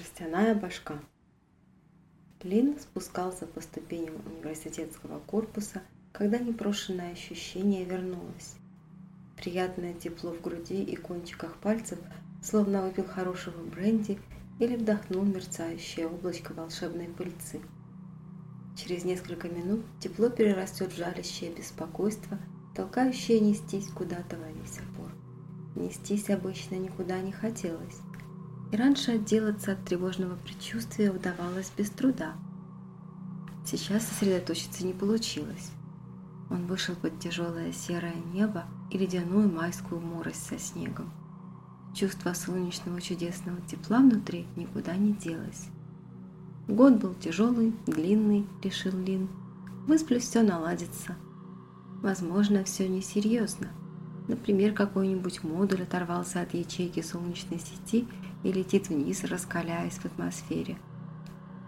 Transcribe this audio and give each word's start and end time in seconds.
Жестяная 0.00 0.54
башка. 0.54 0.98
Лин 2.42 2.80
спускался 2.80 3.44
по 3.44 3.60
ступеням 3.60 4.14
университетского 4.24 5.18
корпуса, 5.18 5.82
когда 6.12 6.38
непрошенное 6.38 7.12
ощущение 7.12 7.84
вернулось. 7.84 8.54
Приятное 9.36 9.92
тепло 9.92 10.32
в 10.32 10.40
груди 10.40 10.82
и 10.82 10.96
кончиках 10.96 11.54
пальцев, 11.56 11.98
словно 12.42 12.80
выпил 12.80 13.04
хорошего 13.04 13.62
бренди 13.62 14.18
или 14.58 14.76
вдохнул 14.76 15.22
мерцающее 15.22 16.06
облачко 16.06 16.54
волшебной 16.54 17.08
пыльцы. 17.08 17.60
Через 18.78 19.04
несколько 19.04 19.50
минут 19.50 19.84
тепло 20.00 20.30
перерастет 20.30 20.94
в 20.94 20.96
жалящее 20.96 21.52
беспокойство, 21.52 22.38
толкающее 22.74 23.38
нестись 23.38 23.90
куда-то 23.90 24.38
во 24.38 24.50
весь 24.50 24.78
опор. 24.78 25.12
Нестись 25.76 26.30
обычно 26.30 26.76
никуда 26.76 27.20
не 27.20 27.32
хотелось, 27.32 28.00
и 28.72 28.76
раньше 28.76 29.12
отделаться 29.12 29.72
от 29.72 29.84
тревожного 29.84 30.36
предчувствия 30.36 31.10
удавалось 31.10 31.72
без 31.76 31.90
труда. 31.90 32.34
Сейчас 33.64 34.06
сосредоточиться 34.06 34.86
не 34.86 34.92
получилось. 34.92 35.70
Он 36.50 36.66
вышел 36.66 36.94
под 36.94 37.18
тяжелое 37.20 37.72
серое 37.72 38.14
небо 38.32 38.64
и 38.90 38.98
ледяную 38.98 39.50
майскую 39.50 40.00
морость 40.00 40.46
со 40.46 40.58
снегом. 40.58 41.12
Чувство 41.94 42.32
солнечного 42.32 43.00
чудесного 43.00 43.60
тепла 43.62 43.98
внутри 43.98 44.46
никуда 44.56 44.94
не 44.96 45.12
делось. 45.12 45.68
Год 46.68 46.94
был 46.94 47.14
тяжелый, 47.14 47.74
длинный, 47.86 48.46
решил 48.62 48.96
Лин. 48.96 49.28
Высплюсь, 49.86 50.22
все 50.22 50.42
наладится. 50.42 51.16
Возможно, 52.00 52.62
все 52.64 52.88
несерьезно. 52.88 53.68
Например, 54.30 54.72
какой-нибудь 54.72 55.42
модуль 55.42 55.82
оторвался 55.82 56.42
от 56.42 56.54
ячейки 56.54 57.02
солнечной 57.02 57.58
сети 57.58 58.06
и 58.44 58.52
летит 58.52 58.88
вниз, 58.88 59.24
раскаляясь 59.24 59.94
в 59.94 60.04
атмосфере. 60.04 60.78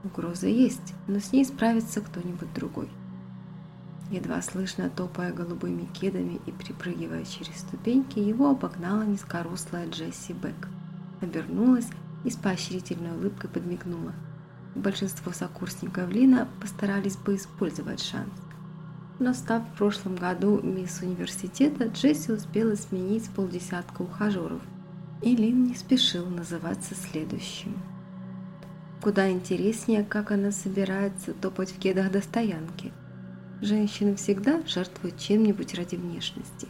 Угроза 0.04 0.46
есть, 0.46 0.94
но 1.08 1.18
с 1.18 1.32
ней 1.32 1.44
справится 1.44 2.00
кто-нибудь 2.00 2.54
другой. 2.54 2.88
Едва 4.12 4.40
слышно 4.42 4.90
топая 4.90 5.32
голубыми 5.32 5.86
кедами 5.86 6.40
и 6.46 6.52
припрыгивая 6.52 7.24
через 7.24 7.58
ступеньки, 7.58 8.20
его 8.20 8.50
обогнала 8.50 9.02
низкорослая 9.02 9.90
Джесси 9.90 10.32
Бек. 10.32 10.68
Обернулась 11.20 11.88
и 12.22 12.30
с 12.30 12.36
поощрительной 12.36 13.16
улыбкой 13.16 13.50
подмигнула. 13.50 14.12
Большинство 14.76 15.32
сокурсников 15.32 16.08
Лина 16.12 16.46
постарались 16.60 17.16
бы 17.16 17.34
использовать 17.34 18.00
шанс. 18.00 18.30
Но 19.22 19.34
став 19.34 19.62
в 19.62 19.78
прошлом 19.78 20.16
году 20.16 20.60
мисс 20.62 21.00
университета, 21.00 21.86
Джесси 21.86 22.32
успела 22.32 22.74
сменить 22.74 23.30
полдесятка 23.30 24.02
ухажеров, 24.02 24.60
и 25.22 25.36
Лин 25.36 25.64
не 25.64 25.74
спешил 25.74 26.26
называться 26.26 26.94
следующим. 26.94 27.80
Куда 29.00 29.30
интереснее, 29.30 30.04
как 30.04 30.32
она 30.32 30.50
собирается 30.50 31.34
топать 31.34 31.70
в 31.70 31.78
кедах 31.78 32.10
до 32.10 32.20
стоянки– 32.20 32.92
Женщины 33.62 34.16
всегда 34.16 34.60
жертвуют 34.66 35.18
чем-нибудь 35.18 35.74
ради 35.74 35.94
внешности. 35.94 36.66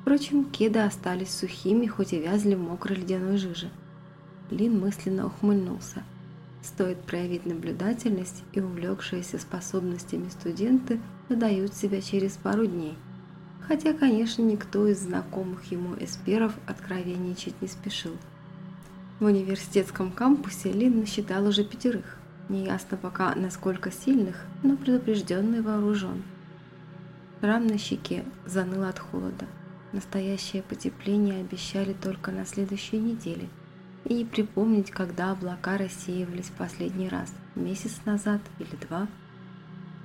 Впрочем, 0.00 0.44
кеды 0.44 0.78
остались 0.78 1.34
сухими, 1.34 1.86
хоть 1.86 2.12
и 2.12 2.20
вязли 2.20 2.54
в 2.54 2.60
мокрой 2.60 2.98
ледяной 2.98 3.36
жиже. 3.36 3.68
Лин 4.48 4.78
мысленно 4.78 5.26
ухмыльнулся. 5.26 6.04
Стоит 6.62 6.98
проявить 7.00 7.46
наблюдательность, 7.46 8.44
и 8.52 8.60
увлекшиеся 8.60 9.40
способностями 9.40 10.28
студенты 10.28 11.00
выдают 11.28 11.74
себя 11.74 12.00
через 12.00 12.32
пару 12.32 12.66
дней. 12.66 12.96
Хотя, 13.66 13.94
конечно, 13.94 14.42
никто 14.42 14.86
из 14.86 15.00
знакомых 15.00 15.70
ему 15.72 15.94
эсперов 15.98 16.52
откровенничать 16.66 17.60
не 17.62 17.68
спешил. 17.68 18.16
В 19.20 19.24
университетском 19.24 20.12
кампусе 20.12 20.72
Лин 20.72 21.00
насчитал 21.00 21.46
уже 21.46 21.64
пятерых. 21.64 22.18
Неясно 22.48 22.98
пока, 22.98 23.34
насколько 23.34 23.90
сильных, 23.90 24.44
но 24.62 24.76
предупрежденный 24.76 25.62
вооружен. 25.62 26.22
Рам 27.40 27.66
на 27.66 27.78
щеке 27.78 28.24
заныл 28.44 28.84
от 28.84 28.98
холода. 28.98 29.46
Настоящее 29.92 30.62
потепление 30.62 31.40
обещали 31.40 31.92
только 31.92 32.32
на 32.32 32.44
следующей 32.44 32.98
неделе. 32.98 33.48
И 34.04 34.12
не 34.12 34.24
припомнить, 34.24 34.90
когда 34.90 35.30
облака 35.30 35.78
рассеивались 35.78 36.50
последний 36.58 37.08
раз, 37.08 37.32
месяц 37.54 38.00
назад 38.04 38.40
или 38.58 38.76
два. 38.88 39.08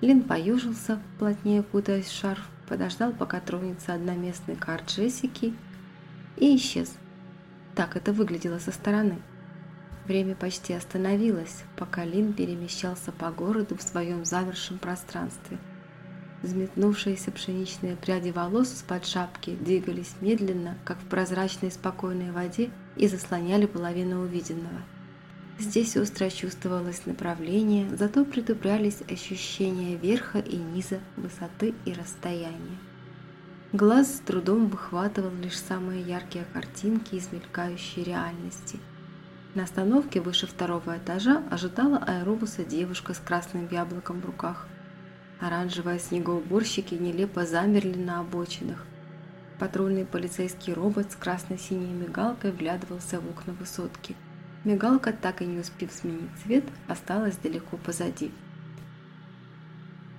Лин 0.01 0.23
поюжился, 0.23 1.01
плотнее 1.17 1.61
кутаясь 1.61 2.07
в 2.07 2.17
шарф, 2.17 2.47
подождал, 2.67 3.11
пока 3.11 3.39
тронется 3.39 3.93
одноместный 3.93 4.55
кар 4.55 4.81
Джессики 4.87 5.53
и 6.37 6.55
исчез. 6.55 6.93
Так 7.75 7.95
это 7.95 8.13
выглядело 8.13 8.59
со 8.59 8.71
стороны. 8.71 9.19
Время 10.05 10.35
почти 10.35 10.73
остановилось, 10.73 11.63
пока 11.75 12.05
Лин 12.05 12.33
перемещался 12.33 13.11
по 13.11 13.29
городу 13.29 13.75
в 13.75 13.81
своем 13.81 14.25
замершем 14.25 14.79
пространстве. 14.79 15.57
Взметнувшиеся 16.41 17.31
пшеничные 17.31 17.97
пряди 17.97 18.29
волос 18.29 18.73
из-под 18.73 19.05
шапки 19.05 19.55
двигались 19.55 20.15
медленно, 20.21 20.77
как 20.85 20.97
в 20.99 21.05
прозрачной 21.05 21.69
спокойной 21.69 22.31
воде, 22.31 22.71
и 22.95 23.07
заслоняли 23.07 23.65
половину 23.65 24.21
увиденного. 24.21 24.81
Здесь 25.59 25.97
остро 25.97 26.29
чувствовалось 26.29 27.05
направление, 27.05 27.95
зато 27.95 28.25
притуплялись 28.25 29.01
ощущения 29.09 29.97
верха 29.97 30.39
и 30.39 30.55
низа, 30.55 30.99
высоты 31.17 31.75
и 31.85 31.93
расстояния. 31.93 32.79
Глаз 33.73 34.15
с 34.15 34.19
трудом 34.21 34.67
выхватывал 34.67 35.31
лишь 35.43 35.59
самые 35.59 36.01
яркие 36.01 36.45
картинки 36.53 37.15
из 37.15 37.31
мелькающей 37.31 38.03
реальности– 38.03 38.79
на 39.55 39.63
остановке 39.63 40.21
выше 40.21 40.45
второго 40.45 40.97
этажа 40.97 41.41
ожидала 41.49 41.97
аэробуса 41.97 42.63
девушка 42.63 43.15
с 43.15 43.17
красным 43.17 43.67
яблоком 43.71 44.21
в 44.21 44.25
руках. 44.25 44.67
Оранжевые 45.39 45.97
снегоуборщики 45.97 46.93
нелепо 46.93 47.45
замерли 47.45 47.97
на 47.97 48.19
обочинах. 48.19 48.85
Патрульный 49.57 50.05
полицейский 50.05 50.73
робот 50.73 51.11
с 51.11 51.15
красно-синей 51.15 51.91
мигалкой 51.91 52.51
вглядывался 52.51 53.19
в 53.19 53.27
окна 53.27 53.53
высотки. 53.53 54.15
Мигалка, 54.63 55.13
так 55.13 55.41
и 55.41 55.45
не 55.45 55.59
успев 55.59 55.91
сменить 55.91 56.29
цвет, 56.43 56.65
осталась 56.87 57.37
далеко 57.37 57.77
позади. 57.77 58.31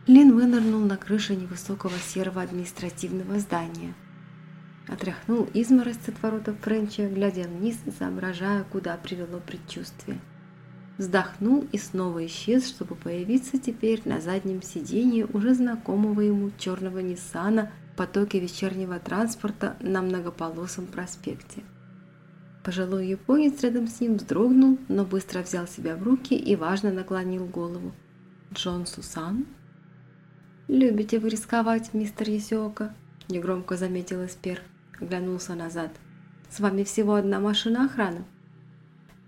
Лин 0.06 0.34
вынырнул 0.34 0.80
на 0.80 0.96
крыше 0.96 1.36
невысокого 1.36 1.96
серого 1.98 2.42
административного 2.42 3.38
здания– 3.38 3.94
Отряхнул 4.90 5.48
изморозь 5.54 6.08
от 6.08 6.20
воротов 6.20 6.58
Френча, 6.62 7.08
глядя 7.08 7.44
вниз 7.44 7.78
соображая, 7.96 8.64
куда 8.64 8.96
привело 8.96 9.38
предчувствие. 9.38 10.18
Вздохнул 10.98 11.64
и 11.70 11.78
снова 11.78 12.26
исчез, 12.26 12.66
чтобы 12.66 12.96
появиться 12.96 13.58
теперь 13.58 14.02
на 14.04 14.20
заднем 14.20 14.62
сиденье 14.62 15.26
уже 15.26 15.54
знакомого 15.54 16.20
ему 16.22 16.50
черного 16.58 16.98
Ниссана 16.98 17.70
в 17.92 17.96
потоке 17.96 18.40
вечернего 18.40 18.98
транспорта 18.98 19.76
на 19.80 20.02
многополосом 20.02 20.86
проспекте. 20.86 21.62
Пожилой 22.62 23.08
японец 23.08 23.62
рядом 23.62 23.88
с 23.88 24.00
ним 24.00 24.16
вздрогнул, 24.16 24.78
но 24.88 25.04
быстро 25.04 25.42
взял 25.42 25.66
себя 25.66 25.96
в 25.96 26.02
руки 26.02 26.34
и 26.34 26.56
важно 26.56 26.92
наклонил 26.92 27.46
голову. 27.46 27.92
«Джон 28.52 28.86
Сусан?» 28.86 29.46
«Любите 30.68 31.18
вы 31.18 31.30
рисковать, 31.30 31.94
мистер 31.94 32.28
Есиока?»– 32.28 32.94
негромко 33.28 33.76
заметил 33.76 34.24
Эспер 34.24 34.60
оглянулся 35.00 35.54
назад. 35.54 35.90
«С 36.50 36.60
вами 36.60 36.84
всего 36.84 37.14
одна 37.14 37.40
машина 37.40 37.86
охраны?» 37.86 38.24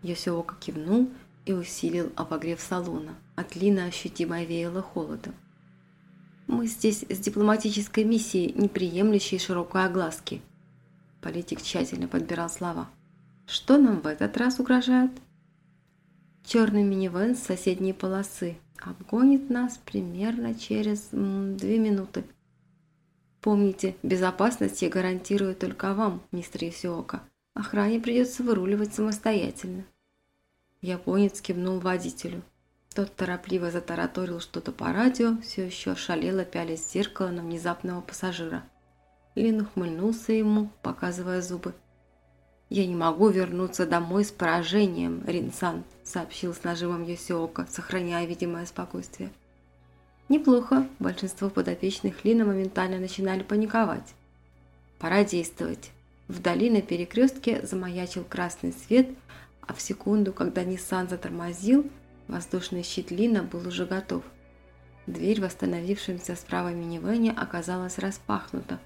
Йосиока 0.02 0.56
кивнул 0.56 1.10
и 1.46 1.52
усилил 1.52 2.12
обогрев 2.16 2.60
салона. 2.60 3.14
От 3.36 3.56
Лина 3.56 3.84
ощутимо 3.84 4.42
веяло 4.44 4.82
холодом. 4.82 5.34
«Мы 6.46 6.66
здесь 6.66 7.04
с 7.08 7.18
дипломатической 7.18 8.04
миссией, 8.04 8.52
не 8.54 8.68
приемлющей 8.68 9.38
широкой 9.38 9.84
огласки». 9.84 10.42
Политик 11.20 11.62
тщательно 11.62 12.08
подбирал 12.08 12.50
слова. 12.50 12.90
«Что 13.52 13.76
нам 13.76 14.00
в 14.00 14.06
этот 14.06 14.38
раз 14.38 14.60
угрожает?» 14.60 15.10
«Черный 16.42 16.84
минивэн 16.84 17.36
с 17.36 17.40
соседней 17.40 17.92
полосы 17.92 18.56
обгонит 18.80 19.50
нас 19.50 19.78
примерно 19.84 20.54
через 20.54 21.08
две 21.10 21.78
минуты», 21.78 22.24
Помните, 23.42 23.96
безопасность 24.02 24.80
я 24.80 24.88
гарантирую 24.88 25.54
только 25.54 25.92
вам, 25.92 26.22
мистер 26.32 26.64
Юсиока. 26.64 27.24
Охране 27.52 28.00
придется 28.00 28.42
выруливать 28.42 28.94
самостоятельно. 28.94 29.84
Японец 30.80 31.42
кивнул 31.42 31.78
водителю. 31.78 32.42
Тот 32.94 33.14
торопливо 33.14 33.70
затараторил 33.70 34.40
что-то 34.40 34.72
по 34.72 34.94
радио, 34.94 35.36
все 35.42 35.66
еще 35.66 35.94
шалело 35.94 36.46
пялясь 36.46 36.86
в 36.86 36.90
зеркало 36.90 37.28
на 37.28 37.42
внезапного 37.42 38.00
пассажира. 38.00 38.62
Лин 39.34 39.60
ухмыльнулся 39.60 40.32
ему, 40.32 40.70
показывая 40.82 41.42
зубы. 41.42 41.74
«Я 42.72 42.86
не 42.86 42.94
могу 42.94 43.28
вернуться 43.28 43.84
домой 43.84 44.24
с 44.24 44.30
поражением, 44.30 45.22
Ринсан», 45.26 45.84
сообщил 46.04 46.54
с 46.54 46.64
нажимом 46.64 47.04
Йосиока, 47.04 47.66
сохраняя 47.68 48.24
видимое 48.24 48.64
спокойствие. 48.64 49.30
Неплохо, 50.30 50.88
большинство 50.98 51.50
подопечных 51.50 52.24
Лина 52.24 52.46
моментально 52.46 52.98
начинали 52.98 53.42
паниковать. 53.42 54.14
Пора 54.98 55.22
действовать. 55.22 55.90
Вдали 56.28 56.70
на 56.70 56.80
перекрестке 56.80 57.60
замаячил 57.62 58.24
красный 58.24 58.72
свет, 58.72 59.10
а 59.60 59.74
в 59.74 59.82
секунду, 59.82 60.32
когда 60.32 60.64
Ниссан 60.64 61.10
затормозил, 61.10 61.90
воздушный 62.26 62.84
щит 62.84 63.10
Лина 63.10 63.42
был 63.42 63.68
уже 63.68 63.84
готов. 63.84 64.22
Дверь 65.06 65.40
в 65.40 65.44
восстановившемся 65.44 66.36
справа 66.36 66.72
минивэне 66.72 67.32
оказалась 67.32 67.98
распахнута, 67.98 68.80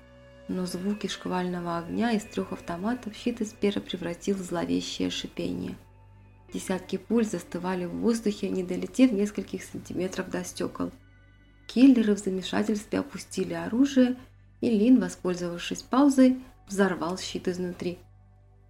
но 0.49 0.67
звуки 0.67 1.07
шквального 1.07 1.79
огня 1.79 2.13
из 2.13 2.23
трех 2.25 2.53
автоматов 2.53 3.15
щит 3.15 3.41
Эспера 3.41 3.81
превратил 3.81 4.37
в 4.37 4.41
зловещее 4.41 5.11
шипение. 5.11 5.77
Десятки 6.53 6.97
пуль 6.97 7.25
застывали 7.25 7.85
в 7.85 7.97
воздухе, 7.97 8.49
не 8.49 8.63
долетев 8.63 9.13
нескольких 9.13 9.65
сантиметров 9.65 10.31
до 10.31 10.45
стекол. 10.45 10.93
Киллеры 11.67 12.15
в 12.15 12.19
замешательстве 12.19 13.01
опустили 13.01 13.55
оружие, 13.55 14.17
и 14.61 14.71
Лин, 14.71 15.01
воспользовавшись 15.01 15.83
паузой, 15.83 16.39
взорвал 16.69 17.19
щит 17.19 17.49
изнутри. 17.49 17.99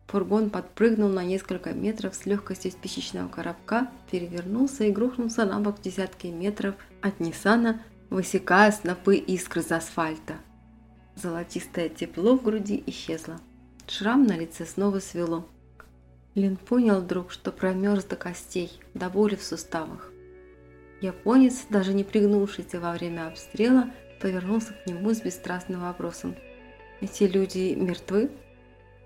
Фургон 0.06 0.50
подпрыгнул 0.50 1.08
на 1.08 1.24
несколько 1.24 1.72
метров 1.72 2.14
с 2.14 2.26
легкостью 2.26 2.70
спичечного 2.70 3.28
коробка, 3.28 3.90
перевернулся 4.10 4.84
и 4.84 4.92
грохнулся 4.92 5.44
на 5.44 5.60
бок 5.60 5.80
десятки 5.82 6.28
метров 6.28 6.76
от 7.02 7.20
Ниссана, 7.20 7.82
высекая 8.08 8.70
снопы 8.70 9.16
искр 9.16 9.60
из 9.60 9.72
асфальта. 9.72 10.36
Золотистое 11.16 11.88
тепло 11.88 12.36
в 12.36 12.42
груди 12.42 12.82
исчезло. 12.86 13.40
Шрам 13.88 14.24
на 14.24 14.36
лице 14.36 14.66
снова 14.66 15.00
свело. 15.00 15.48
Лин 16.34 16.56
понял 16.56 17.00
вдруг, 17.00 17.32
что 17.32 17.50
промерз 17.50 18.04
до 18.04 18.16
костей, 18.16 18.70
до 18.92 19.08
боли 19.08 19.34
в 19.34 19.42
суставах. 19.42 20.12
Японец, 21.00 21.64
даже 21.70 21.94
не 21.94 22.04
пригнувшийся 22.04 22.80
во 22.80 22.92
время 22.92 23.28
обстрела, 23.28 23.90
повернулся 24.20 24.74
к 24.74 24.86
нему 24.86 25.14
с 25.14 25.22
бесстрастным 25.22 25.80
вопросом. 25.80 26.36
«Эти 27.00 27.24
люди 27.24 27.74
мертвы?» 27.74 28.30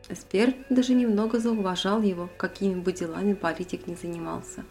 Эспер 0.09 0.55
даже 0.69 0.95
немного 0.95 1.39
зауважал 1.39 2.03
его, 2.03 2.29
какими 2.37 2.81
бы 2.81 2.93
делами 2.93 3.35
политик 3.35 3.87
не 3.87 3.95
занимался. 3.95 4.65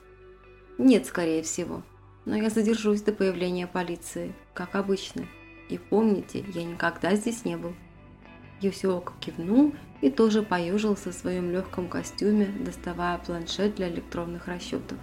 Нет, 0.77 1.06
скорее 1.06 1.44
всего. 1.44 1.83
Но 2.25 2.35
я 2.35 2.50
задержусь 2.50 3.01
до 3.01 3.13
появления 3.13 3.68
полиции, 3.68 4.33
как 4.53 4.75
обычно. 4.75 5.25
И 5.69 5.77
помните, 5.77 6.44
я 6.54 6.63
никогда 6.63 7.16
здесь 7.16 7.45
не 7.45 7.56
был. 7.56 7.74
Юсиока 8.62 9.13
кивнул 9.19 9.74
и 10.01 10.10
тоже 10.10 10.42
поежился 10.42 11.12
в 11.12 11.16
своем 11.16 11.51
легком 11.51 11.88
костюме, 11.88 12.45
доставая 12.45 13.18
планшет 13.19 13.75
для 13.75 13.89
электронных 13.89 14.48
расчетов. 14.48 14.98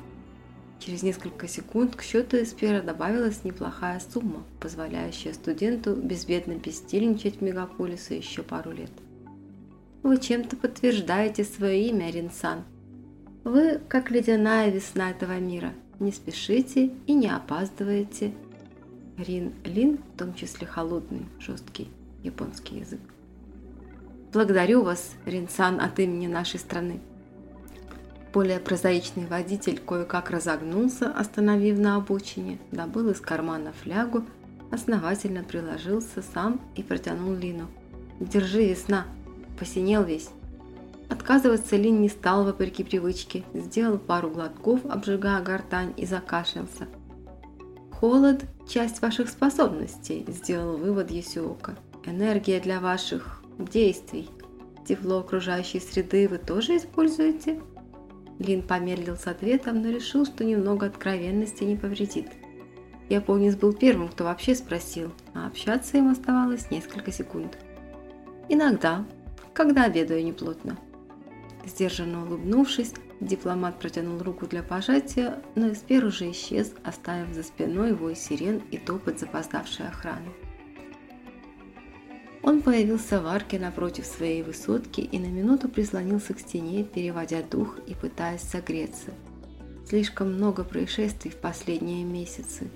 Через 0.79 1.03
несколько 1.03 1.49
секунд 1.49 1.97
к 1.97 2.03
счету 2.03 2.37
Эспера 2.37 2.83
добавилась 2.83 3.45
неплохая 3.45 4.01
сумма, 4.01 4.45
позволяющая 4.61 5.33
студенту 5.33 5.95
безбедно 5.95 6.55
бездельничать 6.55 7.37
в 7.37 7.41
мегаполисе 7.43 8.19
еще 8.19 8.43
пару 8.43 8.73
лет. 8.73 8.93
Вы 10.03 10.19
чем-то 10.19 10.57
подтверждаете 10.57 11.45
свое 11.45 11.89
имя, 11.89 12.11
Ринсан. 12.11 12.65
Вы 13.43 13.81
как 13.89 14.11
ледяная 14.11 14.71
весна 14.71 15.11
этого 15.11 15.39
мира. 15.39 15.73
Не 15.99 16.13
спешите 16.13 16.91
и 17.07 17.15
не 17.15 17.29
опаздываете. 17.29 18.33
Рин 19.19 19.55
Лин, 19.65 19.99
в 20.15 20.19
том 20.19 20.35
числе 20.35 20.67
холодный, 20.67 21.27
жесткий 21.39 21.89
японский 22.23 22.81
язык. 22.81 23.01
Благодарю 24.33 24.83
вас, 24.83 25.13
Ринсан, 25.25 25.81
от 25.81 25.99
имени 25.99 26.27
нашей 26.27 26.61
страны. 26.61 27.01
Более 28.33 28.59
прозаичный 28.59 29.27
водитель 29.27 29.79
кое-как 29.79 30.31
разогнулся, 30.31 31.11
остановив 31.11 31.79
на 31.79 31.97
обочине, 31.97 32.59
добыл 32.71 33.09
из 33.09 33.21
кармана 33.21 33.73
флягу, 33.73 34.25
основательно 34.71 35.43
приложился 35.43 36.23
сам 36.35 36.61
и 36.75 36.83
протянул 36.83 37.33
Лину. 37.33 37.69
«Держи, 38.21 38.67
весна!» 38.67 39.07
посинел 39.59 40.05
весь. 40.05 40.29
Отказываться 41.09 41.77
Лин 41.77 42.01
не 42.01 42.09
стал 42.09 42.45
вопреки 42.45 42.85
привычке, 42.85 43.45
сделал 43.55 43.99
пару 43.99 44.29
глотков, 44.31 44.85
обжигая 44.85 45.43
гортань 45.43 45.95
и 45.97 46.05
закашлялся. 46.05 46.89
«Холод– 47.93 48.45
часть 48.69 49.03
ваших 49.03 49.29
способностей»,– 49.29 50.25
сделал 50.29 50.77
вывод 50.77 51.11
Есиока. 51.11 51.77
«Энергия 52.05 52.61
для 52.61 52.81
ваших 52.81 53.43
действий. 53.59 54.29
Тепло 54.87 55.19
окружающей 55.19 55.81
среды 55.81 56.29
вы 56.29 56.39
тоже 56.39 56.77
используете?» 56.77 57.61
Лин 58.39 58.63
помедлил 58.63 59.17
с 59.17 59.27
ответом, 59.27 59.83
но 59.83 59.91
решил, 59.91 60.27
что 60.27 60.45
немного 60.45 60.87
откровенности 60.87 61.65
не 61.65 61.77
повредит. 61.77 62.29
Японец 63.09 63.55
был 63.57 63.73
первым, 63.73 64.09
кто 64.09 64.25
вообще 64.25 64.55
спросил, 64.55 65.13
а 65.33 65.47
общаться 65.47 65.97
им 65.97 66.09
оставалось 66.09 66.71
несколько 66.71 67.13
секунд. 67.13 67.57
«Иногда», 68.49 69.07
когда 69.57 69.85
обедаю 69.85 70.23
неплотно. 70.23 70.77
Сдержанно 71.65 72.25
улыбнувшись, 72.25 72.93
дипломат 73.21 73.79
протянул 73.79 74.23
руку 74.23 74.47
для 74.47 74.63
пожатия, 74.63 75.43
но 75.55 75.73
Эспер 75.73 76.05
уже 76.05 76.31
исчез, 76.31 76.73
оставив 76.85 77.35
за 77.35 77.43
спиной 77.43 77.95
вой 77.95 78.15
сирен 78.15 78.63
и 78.71 78.79
топот 78.79 79.19
запоздавшей 79.19 79.89
охраны. 79.89 80.33
Он 82.43 82.63
появился 82.63 83.21
в 83.21 83.27
арке 83.27 83.59
напротив 83.59 84.07
своей 84.07 84.43
высотки 84.43 85.01
и 85.01 85.19
на 85.19 85.27
минуту 85.27 85.69
прислонился 85.69 86.33
к 86.33 86.39
стене, 86.39 86.85
переводя 86.85 87.43
дух 87.43 87.79
и 87.87 87.95
пытаясь 87.95 88.43
согреться. 88.43 89.13
Слишком 89.89 90.33
много 90.33 90.63
происшествий 90.63 91.31
в 91.31 91.37
последние 91.37 92.05
месяцы. 92.05 92.71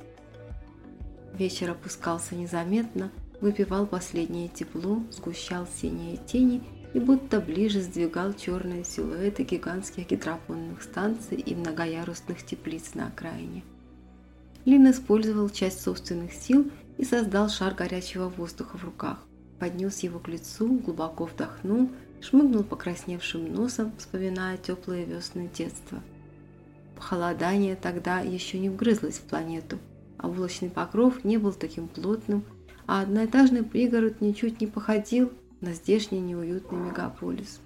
Вечер 1.35 1.71
опускался 1.71 2.35
незаметно, 2.35 3.13
выпивал 3.41 3.87
последнее 3.87 4.49
тепло, 4.49 5.03
сгущал 5.13 5.69
синие 5.81 6.17
тени 6.17 6.63
и 6.93 7.01
будто 7.01 7.41
ближе 7.41 7.81
сдвигал 7.81 8.33
черные 8.33 8.85
силуэты 8.85 9.45
гигантских 9.45 10.09
гидропонных 10.09 10.83
станций 10.83 11.39
и 11.39 11.55
многоярусных 11.55 12.45
теплиц 12.45 12.95
на 12.95 13.09
окраине. 13.09 13.63
Лин 14.65 14.91
использовал 14.91 15.49
часть 15.49 15.83
собственных 15.83 16.33
сил 16.33 16.71
и 16.99 17.05
создал 17.05 17.49
шар 17.49 17.75
горячего 17.75 18.29
воздуха 18.29 18.77
в 18.77 18.85
руках. 18.85 19.19
Поднес 19.59 20.01
его 20.01 20.19
к 20.19 20.29
лицу, 20.29 20.79
глубоко 20.79 21.27
вдохнул, 21.27 21.91
шмыгнул 22.21 22.65
покрасневшим 22.65 23.53
носом, 23.53 23.93
вспоминая 23.99 24.57
теплое 24.57 25.05
весны 25.05 25.51
детства. 25.55 26.03
Похолодание 26.97 27.77
тогда 27.77 28.21
еще 28.21 28.59
не 28.59 28.69
вгрызлось 28.69 29.19
в 29.19 29.23
планету, 29.23 29.79
а 30.19 30.29
облачный 30.29 30.69
покров 30.69 31.25
не 31.25 31.39
был 31.39 31.53
таким 31.53 31.89
плотным, 31.89 32.45
а 32.87 33.01
одноэтажный 33.01 33.63
пригород 33.63 34.21
ничуть 34.21 34.61
не 34.61 34.67
походил 34.67 35.33
на 35.61 35.75
здешний 35.75 36.21
неуютный 36.21 36.79
мегаполис. 36.79 37.61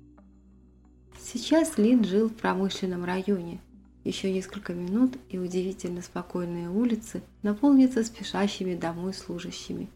Сейчас 1.21 1.79
Лин 1.79 2.05
жил 2.05 2.29
в 2.29 2.35
промышленном 2.35 3.05
районе. 3.05 3.61
Еще 4.03 4.31
несколько 4.33 4.75
минут 4.75 5.17
и 5.31 5.39
удивительно 5.39 6.03
спокойные 6.03 6.69
улицы 6.69 7.23
наполнятся 7.43 8.05
спешащими 8.05 8.75
домой 8.75 9.15
служащими. 9.15 9.89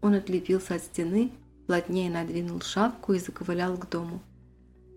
Он 0.00 0.14
отлепился 0.14 0.76
от 0.76 0.82
стены, 0.82 1.30
плотнее 1.66 2.10
надвинул 2.10 2.60
шапку 2.60 3.12
и 3.12 3.18
заковылял 3.18 3.76
к 3.76 3.88
дому. 3.90 4.22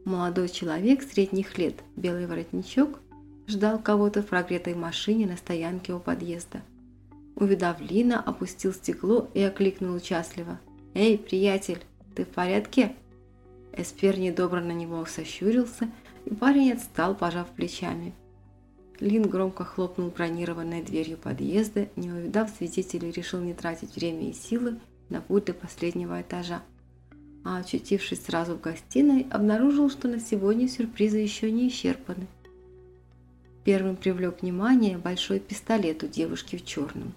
Молодой 0.05 0.47
человек 0.47 1.03
средних 1.03 1.57
лет, 1.57 1.83
белый 1.95 2.27
воротничок, 2.27 2.99
ждал 3.47 3.79
кого-то 3.79 4.21
в 4.21 4.27
прогретой 4.27 4.75
машине 4.75 5.25
на 5.25 5.37
стоянке 5.37 5.93
у 5.93 5.99
подъезда. 5.99 6.61
Увидав 7.35 7.81
Лина, 7.81 8.21
опустил 8.21 8.73
стекло 8.73 9.29
и 9.33 9.41
окликнул 9.41 9.95
участливо. 9.95 10.59
«Эй, 10.93 11.17
приятель, 11.17 11.83
ты 12.15 12.25
в 12.25 12.29
порядке?» 12.29 12.95
Эспер 13.73 14.19
недобро 14.19 14.59
на 14.59 14.71
него 14.71 15.05
сощурился, 15.05 15.89
и 16.25 16.33
парень 16.33 16.73
отстал, 16.73 17.15
пожав 17.15 17.49
плечами. 17.49 18.13
Лин 18.99 19.23
громко 19.23 19.63
хлопнул 19.65 20.09
бронированной 20.09 20.83
дверью 20.83 21.17
подъезда, 21.17 21.87
не 21.95 22.11
увидав 22.11 22.49
свидетелей, 22.49 23.11
решил 23.11 23.41
не 23.41 23.53
тратить 23.53 23.95
время 23.95 24.29
и 24.29 24.33
силы 24.33 24.79
на 25.09 25.21
путь 25.21 25.45
до 25.45 25.53
последнего 25.53 26.21
этажа. 26.21 26.61
А 27.43 27.57
очутившись 27.57 28.23
сразу 28.23 28.55
в 28.55 28.61
гостиной, 28.61 29.25
обнаружил, 29.31 29.89
что 29.89 30.07
на 30.07 30.19
сегодня 30.19 30.67
сюрпризы 30.67 31.17
еще 31.17 31.51
не 31.51 31.67
исчерпаны. 31.67 32.27
Первым 33.63 33.95
привлек 33.95 34.41
внимание 34.41 34.97
большой 34.97 35.39
пистолет 35.39 36.03
у 36.03 36.07
девушки 36.07 36.55
в 36.55 36.65
черном. 36.65 37.13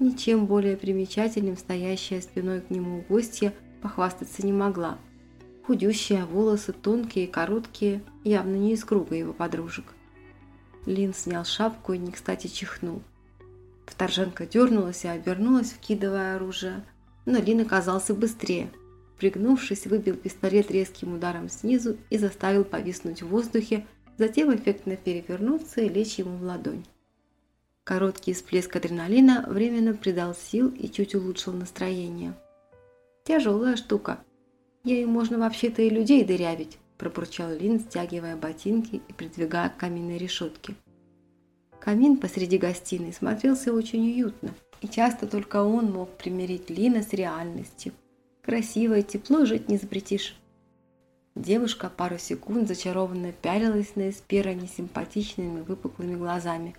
Ничем 0.00 0.46
более 0.46 0.76
примечательным 0.76 1.56
стоящая 1.56 2.20
спиной 2.20 2.62
к 2.62 2.70
нему 2.70 3.04
гостья 3.08 3.52
похвастаться 3.80 4.44
не 4.44 4.52
могла. 4.52 4.98
Худющие, 5.66 6.24
волосы 6.24 6.72
тонкие, 6.72 7.28
короткие, 7.28 8.02
явно 8.24 8.56
не 8.56 8.72
из 8.72 8.84
круга 8.84 9.14
его 9.14 9.32
подружек. 9.32 9.94
Лин 10.86 11.14
снял 11.14 11.44
шапку 11.44 11.92
и 11.92 11.98
не 11.98 12.10
кстати 12.12 12.46
чихнул. 12.46 13.02
Вторженка 13.86 14.46
дернулась 14.46 15.04
и 15.04 15.08
обернулась, 15.08 15.72
вкидывая 15.72 16.36
оружие, 16.36 16.84
но 17.26 17.38
Лин 17.38 17.60
оказался 17.60 18.14
быстрее. 18.14 18.70
Пригнувшись, 19.18 19.86
выбил 19.86 20.16
пистолет 20.16 20.70
резким 20.70 21.14
ударом 21.14 21.48
снизу 21.48 21.96
и 22.08 22.16
заставил 22.16 22.64
повиснуть 22.64 23.22
в 23.22 23.28
воздухе, 23.28 23.86
затем 24.16 24.54
эффектно 24.54 24.96
перевернуться 24.96 25.82
и 25.82 25.88
лечь 25.88 26.18
ему 26.18 26.38
в 26.38 26.42
ладонь. 26.42 26.86
Короткий 27.84 28.32
всплеск 28.32 28.74
адреналина 28.76 29.44
временно 29.48 29.94
придал 29.94 30.34
сил 30.34 30.68
и 30.68 30.88
чуть 30.88 31.14
улучшил 31.14 31.52
настроение. 31.52 32.34
Тяжелая 33.30 33.76
штука. 33.76 34.18
Ей 34.82 35.04
можно 35.04 35.38
вообще-то 35.38 35.82
и 35.82 35.88
людей 35.88 36.24
дырявить, 36.24 36.78
пробурчал 36.98 37.52
Лин, 37.52 37.78
стягивая 37.78 38.36
ботинки 38.36 39.00
и 39.06 39.12
придвигая 39.12 39.68
к 39.68 39.76
каминной 39.76 40.18
решетке. 40.18 40.74
Камин 41.78 42.16
посреди 42.16 42.58
гостиной 42.58 43.12
смотрелся 43.12 43.72
очень 43.72 44.02
уютно, 44.10 44.52
и 44.80 44.88
часто 44.88 45.28
только 45.28 45.62
он 45.62 45.92
мог 45.92 46.10
примирить 46.16 46.70
Лина 46.70 47.04
с 47.04 47.12
реальностью. 47.12 47.92
Красиво 48.42 48.98
и 48.98 49.04
тепло 49.04 49.44
жить 49.44 49.68
не 49.68 49.76
запретишь. 49.76 50.34
Девушка 51.36 51.88
пару 51.88 52.18
секунд 52.18 52.66
зачарованно 52.66 53.30
пялилась 53.30 53.94
на 53.94 54.10
Эспера 54.10 54.54
несимпатичными 54.54 55.60
выпуклыми 55.60 56.16
глазами. 56.16 56.74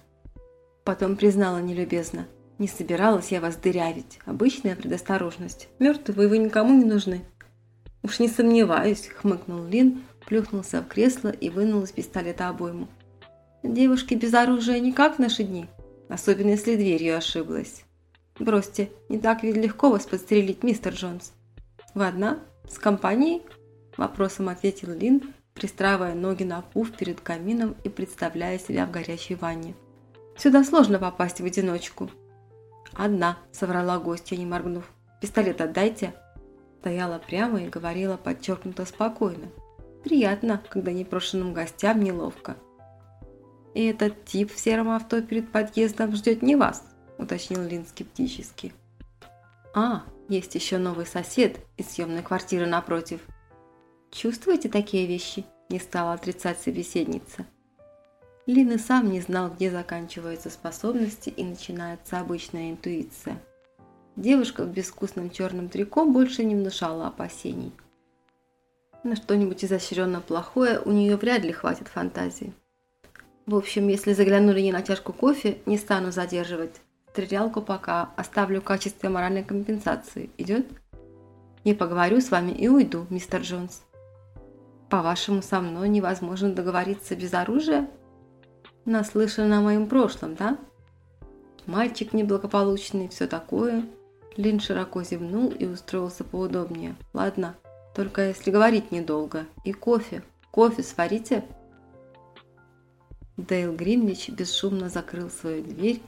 Потом 0.83 1.15
признала 1.15 1.61
нелюбезно. 1.61 2.27
«Не 2.61 2.67
собиралась 2.67 3.31
я 3.31 3.41
вас 3.41 3.55
дырявить. 3.55 4.19
Обычная 4.23 4.75
предосторожность. 4.75 5.67
Мертвые 5.79 6.27
вы 6.27 6.37
никому 6.37 6.77
не 6.77 6.85
нужны». 6.85 7.21
«Уж 8.03 8.19
не 8.19 8.27
сомневаюсь»,– 8.27 9.09
хмыкнул 9.19 9.65
Лин, 9.65 10.03
плюхнулся 10.27 10.83
в 10.83 10.87
кресло 10.87 11.29
и 11.29 11.49
вынул 11.49 11.81
из 11.81 11.91
пистолета 11.91 12.49
обойму. 12.49 12.87
Девушки 13.63 14.13
без 14.13 14.35
оружия 14.35 14.79
никак 14.79 15.15
в 15.15 15.19
наши 15.19 15.43
дни, 15.43 15.65
особенно 16.07 16.51
если 16.51 16.75
дверью 16.75 17.17
ошиблась. 17.17 17.83
Бросьте, 18.37 18.91
не 19.09 19.17
так 19.17 19.41
ведь 19.41 19.57
легко 19.57 19.89
вас 19.89 20.05
подстрелить, 20.05 20.61
мистер 20.61 20.93
Джонс. 20.93 21.33
Вы 21.95 22.05
одна? 22.05 22.41
С 22.69 22.77
компанией? 22.77 23.41
Вопросом 23.97 24.49
ответил 24.49 24.93
Лин, 24.93 25.33
пристраивая 25.55 26.13
ноги 26.13 26.43
на 26.43 26.61
пуф 26.61 26.91
перед 26.91 27.21
камином 27.21 27.75
и 27.83 27.89
представляя 27.89 28.59
себя 28.59 28.85
в 28.85 28.91
горячей 28.91 29.33
ванне. 29.33 29.73
Сюда 30.37 30.63
сложно 30.63 30.99
попасть 30.99 31.41
в 31.41 31.45
одиночку. 31.45 32.11
Одна, 32.93 33.37
соврала 33.51 33.99
гостья, 33.99 34.35
не 34.35 34.45
моргнув. 34.45 34.91
Пистолет 35.21 35.61
отдайте. 35.61 36.13
Стояла 36.79 37.19
прямо 37.19 37.61
и 37.61 37.69
говорила 37.69 38.17
подчеркнуто 38.17 38.85
спокойно. 38.85 39.47
Приятно, 40.03 40.61
когда 40.69 40.91
непрошенным 40.91 41.53
гостям 41.53 42.01
неловко. 42.01 42.57
«И 43.73 43.85
этот 43.85 44.25
тип 44.25 44.51
в 44.51 44.59
сером 44.59 44.89
авто 44.89 45.21
перед 45.21 45.51
подъездом 45.51 46.13
ждет 46.15 46.41
не 46.41 46.55
вас»,– 46.55 46.83
уточнил 47.17 47.61
Лин 47.61 47.85
скептически. 47.85 48.73
«А, 49.73 50.03
есть 50.27 50.55
еще 50.55 50.77
новый 50.77 51.05
сосед 51.05 51.59
из 51.77 51.89
съемной 51.91 52.23
квартиры 52.23 52.65
напротив». 52.65 53.21
«Чувствуете 54.11 54.67
такие 54.67 55.05
вещи?»– 55.05 55.45
не 55.69 55.79
стала 55.79 56.13
отрицать 56.13 56.59
собеседница. 56.59 57.45
Лин 58.47 58.71
и 58.71 58.77
сам 58.77 59.11
не 59.11 59.21
знал, 59.21 59.49
где 59.49 59.69
заканчиваются 59.69 60.49
способности 60.49 61.29
и 61.29 61.43
начинается 61.43 62.19
обычная 62.19 62.71
интуиция. 62.71 63.37
Девушка 64.15 64.63
в 64.63 64.69
безвкусном 64.69 65.29
черном 65.29 65.69
трико 65.69 66.05
больше 66.05 66.43
не 66.43 66.55
внушала 66.55 67.07
опасений. 67.07 67.71
На 69.03 69.15
что-нибудь 69.15 69.63
изощренно 69.63 70.21
плохое 70.21 70.79
у 70.79 70.91
нее 70.91 71.15
вряд 71.17 71.43
ли 71.43 71.51
хватит 71.51 71.87
фантазии. 71.87 72.53
В 73.45 73.55
общем, 73.55 73.87
если 73.87 74.13
заглянули 74.13 74.61
не 74.61 74.71
на 74.71 74.83
чашку 74.83 75.13
кофе, 75.13 75.57
не 75.65 75.77
стану 75.77 76.11
задерживать. 76.11 76.81
Стрелялку 77.09 77.61
пока 77.61 78.11
оставлю 78.15 78.61
в 78.61 78.63
качестве 78.63 79.09
моральной 79.09 79.43
компенсации. 79.43 80.29
Идет? 80.37 80.67
Не 81.63 81.73
поговорю 81.73 82.21
с 82.21 82.31
вами 82.31 82.51
и 82.51 82.67
уйду, 82.67 83.05
мистер 83.09 83.41
Джонс. 83.41 83.83
По-вашему, 84.89 85.41
со 85.41 85.61
мной 85.61 85.89
невозможно 85.89 86.53
договориться 86.53 87.15
без 87.15 87.33
оружия? 87.33 87.89
Наслышан 88.85 89.53
о 89.53 89.61
моем 89.61 89.87
прошлом, 89.87 90.35
да? 90.35 90.57
Мальчик 91.67 92.13
неблагополучный, 92.13 93.07
все 93.09 93.27
такое. 93.27 93.85
Лин 94.37 94.59
широко 94.59 95.03
зевнул 95.03 95.49
и 95.51 95.65
устроился 95.65 96.23
поудобнее. 96.23 96.95
Ладно, 97.13 97.55
только 97.95 98.29
если 98.29 98.49
говорить 98.49 98.91
недолго. 98.91 99.45
И 99.63 99.71
кофе. 99.71 100.23
Кофе 100.49 100.81
сварите? 100.81 101.45
Дейл 103.37 103.73
Гринвич 103.73 104.29
бесшумно 104.29 104.89
закрыл 104.89 105.29
свою 105.29 105.63
дверь, 105.63 106.01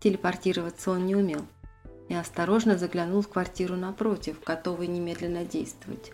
телепортироваться 0.00 0.90
он 0.90 1.06
не 1.06 1.14
умел, 1.14 1.42
и 2.08 2.14
осторожно 2.14 2.78
заглянул 2.78 3.22
в 3.22 3.28
квартиру 3.28 3.76
напротив, 3.76 4.42
готовый 4.44 4.86
немедленно 4.86 5.44
действовать. 5.44 6.12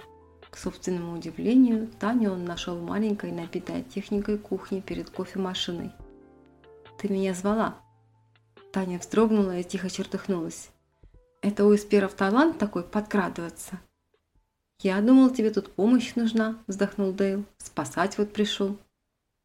К 0.51 0.57
собственному 0.57 1.17
удивлению, 1.17 1.89
Таню 2.01 2.33
он 2.33 2.45
нашел 2.45 2.79
маленькой, 2.79 3.33
набитой 3.33 3.83
техникой 3.83 4.39
кухни 4.39 4.81
перед 4.81 5.11
кофемашиной. 5.11 5.93
«Ты 6.99 7.09
меня 7.09 7.35
звала?» 7.35 7.77
Таня 8.73 8.99
вздрогнула 8.99 9.59
и 9.59 9.65
тихо 9.65 9.91
чертыхнулась. 9.91 10.71
«Это 11.43 11.65
у 11.65 11.75
эсперов 11.75 12.15
талант 12.15 12.59
такой 12.59 12.83
подкрадываться?» 12.83 13.81
«Я 14.81 15.01
думал, 15.01 15.31
тебе 15.31 15.51
тут 15.51 15.73
помощь 15.73 16.15
нужна»,– 16.15 16.59
вздохнул 16.67 17.13
Дейл. 17.13 17.45
«Спасать 17.59 18.19
вот 18.19 18.33
пришел». 18.33 18.77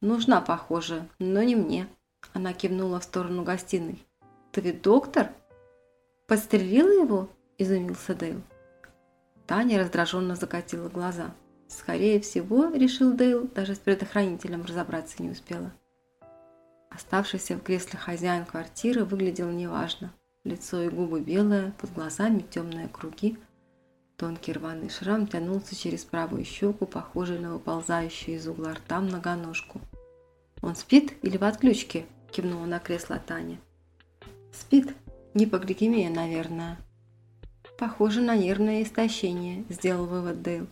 «Нужна, 0.00 0.40
похоже, 0.40 1.08
но 1.18 1.42
не 1.42 1.56
мне». 1.56 1.88
Она 2.34 2.52
кивнула 2.52 3.00
в 3.00 3.04
сторону 3.04 3.42
гостиной. 3.42 4.04
«Ты 4.50 4.60
ведь 4.60 4.82
доктор?» 4.82 5.30
«Подстрелила 6.26 6.90
его?»– 6.90 7.30
изумился 7.58 8.14
Дейл. 8.14 8.42
Таня 9.46 9.78
раздраженно 9.78 10.36
закатила 10.36 10.88
глаза. 10.88 11.34
Скорее 11.68 12.20
всего, 12.20 12.68
решил 12.68 13.14
Дейл, 13.14 13.48
даже 13.48 13.74
с 13.74 13.78
предохранителем 13.78 14.64
разобраться 14.64 15.22
не 15.22 15.30
успела. 15.30 15.72
Оставшийся 16.94 17.56
в 17.56 17.62
кресле 17.62 17.98
хозяин 17.98 18.44
квартиры 18.44 19.04
выглядел 19.04 19.50
неважно. 19.50 20.12
Лицо 20.44 20.82
и 20.82 20.88
губы 20.88 21.20
белые, 21.20 21.72
под 21.78 21.92
глазами 21.94 22.44
темные 22.50 22.88
круги. 22.88 23.38
Тонкий 24.16 24.52
рваный 24.52 24.90
шрам 24.90 25.26
тянулся 25.26 25.74
через 25.74 26.04
правую 26.04 26.44
щеку, 26.44 26.84
похожий 26.84 27.38
на 27.38 27.54
выползающую 27.54 28.36
из 28.36 28.46
угла 28.46 28.74
рта 28.74 29.00
многоножку. 29.00 29.80
«Он 30.60 30.76
спит 30.76 31.14
или 31.22 31.36
в 31.36 31.44
отключке?»– 31.44 32.04
кивнула 32.30 32.66
на 32.66 32.78
кресло 32.78 33.18
Таня. 33.18 33.58
«Спит. 34.52 34.94
Гипогликемия, 35.34 36.10
наверное». 36.10 36.76
«Похоже 37.78 38.20
на 38.20 38.36
нервное 38.36 38.82
истощение»,– 38.82 39.64
сделал 39.70 40.06
вывод 40.06 40.42
Дейл. 40.42 40.66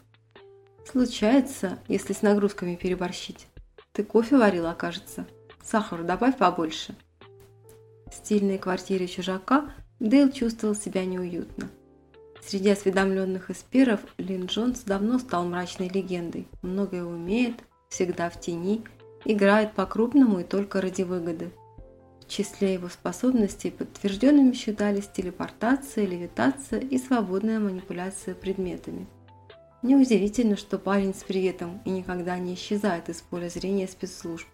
«Случается, 0.85 1.79
если 1.89 2.13
с 2.13 2.23
нагрузками 2.23 2.77
переборщить. 2.77 3.47
Ты 3.93 4.05
кофе 4.05 4.37
варила, 4.37 4.75
кажется. 4.75 5.27
Сахару 5.63 6.05
добавь 6.05 6.37
побольше». 6.37 6.95
В 8.11 8.15
стильной 8.15 8.59
квартире 8.59 9.07
чужака 9.07 9.73
Дейл 9.99 10.31
чувствовал 10.31 10.75
себя 10.75 11.05
неуютно. 11.05 11.69
Среди 12.43 12.71
осведомленных 12.71 13.51
эсперов 13.51 14.01
Лин 14.19 14.47
Джонс 14.47 14.81
давно 14.81 15.19
стал 15.19 15.45
мрачной 15.45 15.89
легендой. 15.89 16.49
Многое 16.63 17.05
умеет, 17.05 17.57
всегда 17.89 18.31
в 18.31 18.41
тени– 18.41 18.83
играет 19.25 19.73
по-крупному 19.73 20.41
и 20.41 20.45
только 20.45 20.81
ради 20.81 21.03
выгоды. 21.03 21.51
В 22.21 22.29
числе 22.29 22.75
его 22.75 22.89
способностей 22.89 23.71
подтвержденными 23.71 24.53
считались 24.53 25.09
телепортация, 25.09 26.07
левитация 26.07 26.81
и 26.81 26.97
свободная 26.99 27.59
манипуляция 27.59 28.35
предметами. 28.35 29.07
Неудивительно, 29.83 30.57
что 30.57 30.79
парень 30.79 31.15
с 31.15 31.25
приветом 31.25 31.81
и 31.85 31.91
никогда 31.91 32.39
не 32.39 32.55
исчезает 32.55 33.09
из 33.09 33.21
поля 33.23 33.49
зрения 33.49 33.89
спецслужб. 33.89 34.47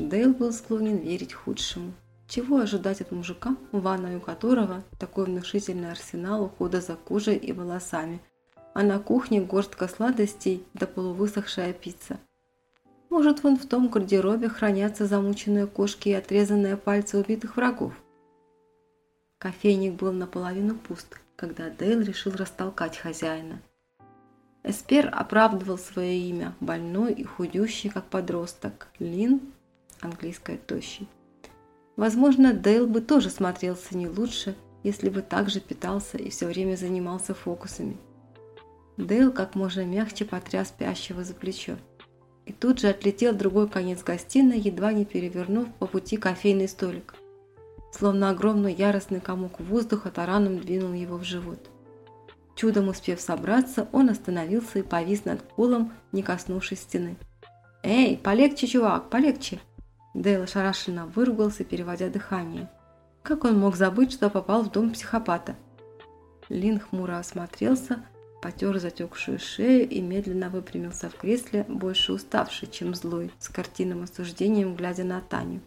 Дейл 0.00 0.32
был 0.32 0.52
склонен 0.52 0.98
верить 0.98 1.34
худшему. 1.34 1.92
Чего 2.26 2.58
ожидать 2.58 3.00
от 3.00 3.12
мужика, 3.12 3.56
ванной 3.72 4.16
у 4.16 4.20
которого 4.20 4.82
такой 4.98 5.26
внушительный 5.26 5.90
арсенал 5.90 6.44
ухода 6.44 6.80
за 6.80 6.96
кожей 6.96 7.36
и 7.36 7.52
волосами, 7.52 8.20
а 8.74 8.82
на 8.82 8.98
кухне 8.98 9.40
горстка 9.40 9.88
сладостей 9.88 10.64
да 10.74 10.86
полувысохшая 10.86 11.72
пицца– 11.72 12.18
может, 13.10 13.42
вон 13.42 13.56
в 13.56 13.66
том 13.66 13.88
гардеробе 13.88 14.48
хранятся 14.48 15.04
замученные 15.04 15.66
кошки 15.66 16.10
и 16.10 16.14
отрезанные 16.14 16.76
пальцы 16.76 17.18
убитых 17.18 17.56
врагов. 17.56 17.92
Кофейник 19.38 19.94
был 19.94 20.12
наполовину 20.12 20.76
пуст, 20.76 21.20
когда 21.34 21.70
Дейл 21.70 22.02
решил 22.02 22.32
растолкать 22.32 22.96
хозяина. 22.96 23.60
Эспер 24.62 25.10
оправдывал 25.12 25.76
свое 25.76 26.16
имя, 26.20 26.54
больной 26.60 27.12
и 27.12 27.24
худющий, 27.24 27.90
как 27.90 28.04
подросток. 28.04 28.86
Лин, 29.00 29.40
английская 30.00 30.56
тощий. 30.56 31.08
Возможно, 31.96 32.52
Дейл 32.52 32.86
бы 32.86 33.00
тоже 33.00 33.30
смотрелся 33.30 33.96
не 33.96 34.08
лучше, 34.08 34.56
если 34.82 35.10
бы 35.10 35.22
также 35.22 35.60
питался 35.60 36.16
и 36.16 36.30
все 36.30 36.46
время 36.46 36.76
занимался 36.76 37.34
фокусами. 37.34 37.96
Дейл 38.96 39.32
как 39.32 39.54
можно 39.54 39.84
мягче 39.84 40.24
потряс 40.24 40.68
спящего 40.68 41.24
за 41.24 41.34
плечо 41.34 41.76
и 42.50 42.52
тут 42.52 42.80
же 42.80 42.88
отлетел 42.88 43.32
другой 43.32 43.68
конец 43.68 44.02
гостиной, 44.02 44.58
едва 44.58 44.92
не 44.92 45.04
перевернув 45.04 45.68
по 45.78 45.86
пути 45.86 46.16
кофейный 46.16 46.66
столик. 46.66 47.14
Словно 47.92 48.30
огромный 48.30 48.74
яростный 48.74 49.20
комок 49.20 49.60
воздуха 49.60 50.10
тараном 50.10 50.58
двинул 50.58 50.92
его 50.92 51.16
в 51.16 51.22
живот. 51.22 51.70
Чудом 52.56 52.88
успев 52.88 53.20
собраться, 53.20 53.88
он 53.92 54.10
остановился 54.10 54.80
и 54.80 54.82
повис 54.82 55.24
над 55.24 55.40
полом, 55.42 55.92
не 56.10 56.24
коснувшись 56.24 56.80
стены. 56.80 57.16
«Эй, 57.84 58.16
полегче, 58.16 58.66
чувак, 58.66 59.10
полегче!» 59.10 59.60
Дейл 60.14 60.42
ошарашенно 60.42 61.06
выругался, 61.06 61.64
переводя 61.64 62.08
дыхание. 62.08 62.68
Как 63.22 63.44
он 63.44 63.58
мог 63.58 63.76
забыть, 63.76 64.12
что 64.12 64.30
попал 64.30 64.62
в 64.62 64.72
дом 64.72 64.90
психопата? 64.92 65.54
Лин 66.48 66.80
хмуро 66.80 67.18
осмотрелся, 67.18 68.04
потер 68.42 68.78
затекшую 68.78 69.38
шею 69.38 69.88
и 69.88 70.00
медленно 70.00 70.50
выпрямился 70.50 71.08
в 71.08 71.14
кресле, 71.14 71.64
больше 71.68 72.12
уставший, 72.12 72.68
чем 72.68 72.94
злой, 72.94 73.30
с 73.38 73.48
картинным 73.48 74.02
осуждением, 74.02 74.74
глядя 74.74 75.04
на 75.04 75.20
Таню. 75.20 75.60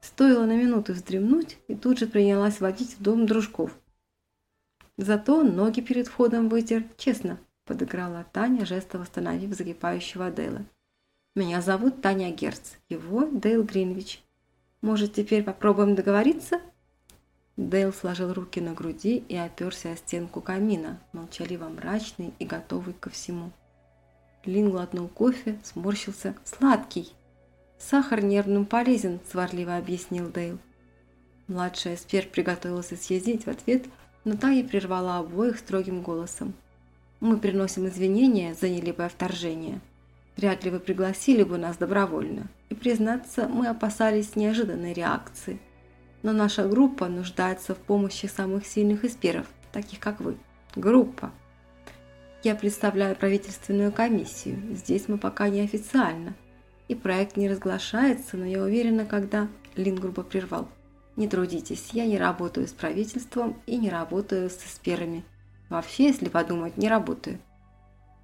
Стоило 0.00 0.44
на 0.46 0.56
минуту 0.56 0.94
вздремнуть, 0.94 1.58
и 1.68 1.76
тут 1.76 1.98
же 1.98 2.06
принялась 2.06 2.60
водить 2.60 2.96
в 2.98 3.02
дом 3.02 3.26
дружков. 3.26 3.70
Зато 4.96 5.42
ноги 5.44 5.80
перед 5.80 6.08
входом 6.08 6.48
вытер, 6.48 6.84
честно, 6.96 7.38
подыграла 7.64 8.26
Таня, 8.32 8.66
жестом 8.66 9.02
остановив 9.02 9.54
закипающего 9.54 10.30
Дейла. 10.30 10.64
«Меня 11.34 11.62
зовут 11.62 12.02
Таня 12.02 12.30
Герц, 12.30 12.72
его 12.90 13.24
Дейл 13.24 13.62
Гринвич. 13.62 14.22
Может, 14.82 15.14
теперь 15.14 15.42
попробуем 15.42 15.94
договориться?» 15.94 16.60
Дейл 17.56 17.94
сложил 17.94 18.34
руки 18.34 18.60
на 18.60 18.74
груди 18.74 19.16
и 19.16 19.36
оперся 19.36 19.92
о 19.92 19.96
стенку 19.96 20.42
камина, 20.42 21.00
молчаливо 21.14 21.68
мрачный 21.68 22.34
и 22.38 22.44
готовый 22.44 22.92
ко 22.92 23.08
всему. 23.08 23.50
Лин 24.44 24.70
глотнул 24.70 25.08
кофе, 25.08 25.58
сморщился. 25.62 26.34
«Сладкий!» 26.44 27.14
«Сахар 27.78 28.22
нервным 28.22 28.66
полезен»,– 28.66 29.18
сварливо 29.30 29.78
объяснил 29.78 30.30
Дейл. 30.30 30.58
Младшая 31.48 31.96
Спер 31.96 32.26
приготовилась 32.28 32.88
съездить 32.88 33.46
в 33.46 33.48
ответ, 33.48 33.86
но 34.24 34.36
та 34.36 34.52
и 34.52 34.62
прервала 34.62 35.16
обоих 35.16 35.58
строгим 35.58 36.02
голосом. 36.02 36.52
«Мы 37.20 37.38
приносим 37.38 37.86
извинения 37.88 38.54
за 38.54 38.68
нелепое 38.68 39.08
вторжение. 39.08 39.80
Вряд 40.36 40.64
ли 40.64 40.70
вы 40.70 40.80
пригласили 40.80 41.42
бы 41.42 41.58
нас 41.58 41.76
добровольно. 41.76 42.48
И, 42.70 42.74
признаться, 42.74 43.48
мы 43.48 43.68
опасались 43.68 44.36
неожиданной 44.36 44.92
реакции. 44.92 45.60
Но 46.22 46.32
наша 46.32 46.66
группа 46.66 47.08
нуждается 47.08 47.74
в 47.74 47.78
помощи 47.78 48.26
самых 48.26 48.66
сильных 48.66 49.04
эсперов, 49.04 49.46
таких 49.72 49.98
как 49.98 50.20
вы. 50.20 50.36
Группа. 50.74 51.32
Я 52.42 52.54
представляю 52.54 53.14
правительственную 53.14 53.92
комиссию. 53.92 54.58
Здесь 54.74 55.08
мы 55.08 55.18
пока 55.18 55.48
не 55.48 55.60
официально 55.60 56.34
и 56.92 56.94
проект 56.94 57.36
не 57.36 57.48
разглашается, 57.48 58.36
но 58.36 58.44
я 58.44 58.62
уверена, 58.62 59.06
когда...» 59.06 59.48
Лин 59.76 59.96
грубо 59.96 60.22
прервал. 60.22 60.68
«Не 61.16 61.26
трудитесь, 61.26 61.90
я 61.92 62.06
не 62.06 62.18
работаю 62.18 62.68
с 62.68 62.72
правительством 62.72 63.56
и 63.66 63.76
не 63.76 63.88
работаю 63.88 64.50
с 64.50 64.56
эсперами. 64.56 65.24
Вообще, 65.70 66.08
если 66.08 66.28
подумать, 66.28 66.76
не 66.76 66.88
работаю. 66.88 67.38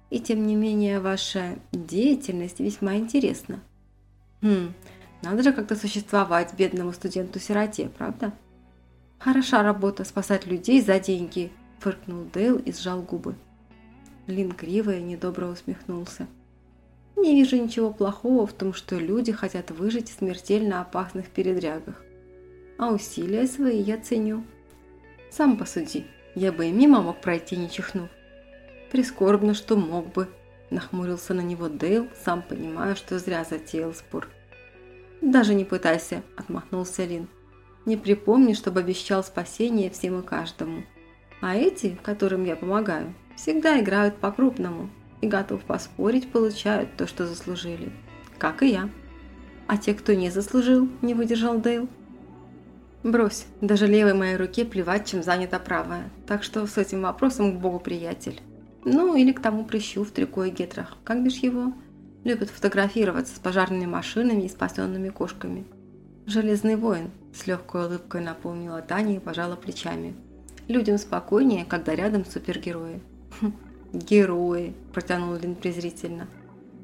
И 0.09 0.19
тем 0.19 0.47
не 0.47 0.55
менее, 0.55 0.99
ваша 0.99 1.59
деятельность 1.71 2.59
весьма 2.59 2.95
интересна. 2.95 3.59
Хм, 4.41 4.73
надо 5.21 5.43
же 5.43 5.53
как-то 5.53 5.75
существовать 5.75 6.53
бедному 6.55 6.93
студенту-сироте, 6.93 7.89
правда? 7.97 8.33
Хороша 9.19 9.63
работа 9.63 10.05
спасать 10.05 10.45
людей 10.45 10.81
за 10.81 10.99
деньги, 10.99 11.51
фыркнул 11.79 12.23
Дейл 12.33 12.57
и 12.57 12.71
сжал 12.71 13.01
губы. 13.01 13.35
Лин 14.27 14.51
криво 14.51 14.95
и 14.95 15.01
недобро 15.01 15.47
усмехнулся. 15.47 16.27
Не 17.15 17.35
вижу 17.35 17.57
ничего 17.57 17.91
плохого 17.91 18.47
в 18.47 18.53
том, 18.53 18.73
что 18.73 18.95
люди 18.95 19.31
хотят 19.31 19.71
выжить 19.71 20.09
в 20.09 20.17
смертельно 20.17 20.81
опасных 20.81 21.27
передрягах. 21.27 22.01
А 22.77 22.93
усилия 22.93 23.45
свои 23.45 23.81
я 23.81 23.97
ценю. 23.97 24.43
Сам 25.29 25.57
посуди, 25.57 26.05
я 26.33 26.53
бы 26.53 26.67
и 26.67 26.71
мимо 26.71 27.01
мог 27.01 27.19
пройти, 27.19 27.57
не 27.57 27.69
чихнув. 27.69 28.09
Прискорбно, 28.91 29.53
что 29.53 29.75
мог 29.75 30.11
бы, 30.13 30.27
нахмурился 30.69 31.33
на 31.33 31.41
него 31.41 31.69
Дейл, 31.69 32.07
сам 32.23 32.41
понимая, 32.41 32.95
что 32.95 33.19
зря 33.19 33.43
затеял 33.43 33.93
спор. 33.93 34.27
«Даже 35.21 35.53
не 35.53 35.65
пытайся»,– 35.65 36.23
отмахнулся 36.37 37.05
Лин. 37.05 37.27
«Не 37.85 37.97
припомни, 37.97 38.53
чтобы 38.53 38.79
обещал 38.79 39.23
спасение 39.23 39.89
всем 39.89 40.19
и 40.19 40.23
каждому. 40.23 40.83
А 41.41 41.55
эти, 41.55 41.97
которым 42.03 42.45
я 42.45 42.55
помогаю, 42.55 43.13
всегда 43.35 43.79
играют 43.79 44.17
по-крупному, 44.17 44.89
и 45.21 45.27
готов 45.27 45.63
поспорить, 45.63 46.31
получают 46.31 46.95
то, 46.95 47.07
что 47.07 47.27
заслужили. 47.27 47.91
Как 48.37 48.63
и 48.63 48.69
я. 48.69 48.89
А 49.67 49.77
те, 49.77 49.93
кто 49.93 50.13
не 50.13 50.29
заслужил, 50.29 50.89
не 51.01 51.13
выдержал 51.13 51.59
Дейл. 51.59 51.87
Брось, 53.03 53.45
даже 53.61 53.87
левой 53.87 54.13
моей 54.13 54.35
руке 54.35 54.65
плевать, 54.65 55.07
чем 55.07 55.23
занята 55.23 55.59
правая. 55.59 56.09
Так 56.27 56.43
что 56.43 56.65
с 56.65 56.77
этим 56.77 57.01
вопросом 57.01 57.57
к 57.57 57.61
богу 57.61 57.79
приятель. 57.79 58.41
Ну, 58.91 59.15
или 59.15 59.31
к 59.31 59.41
тому 59.41 59.65
прыщу 59.65 60.03
в 60.03 60.11
трико 60.11 60.45
и 60.45 60.49
гетрах. 60.49 60.97
Как 61.03 61.23
бишь 61.23 61.37
его? 61.37 61.73
Любит 62.23 62.49
фотографироваться 62.49 63.35
с 63.35 63.39
пожарными 63.39 63.85
машинами 63.85 64.43
и 64.43 64.49
спасенными 64.49 65.09
кошками. 65.09 65.65
Железный 66.25 66.75
воин, 66.75 67.11
с 67.33 67.47
легкой 67.47 67.85
улыбкой 67.85 68.21
напомнила 68.21 68.81
Таня 68.81 69.15
и 69.15 69.19
пожала 69.19 69.55
плечами. 69.55 70.15
Людям 70.67 70.97
спокойнее, 70.97 71.65
когда 71.65 71.95
рядом 71.95 72.25
супергерои. 72.25 73.01
Хм, 73.39 73.53
«Герои!»– 73.93 74.75
протянул 74.93 75.35
Лин 75.35 75.55
презрительно. 75.55 76.27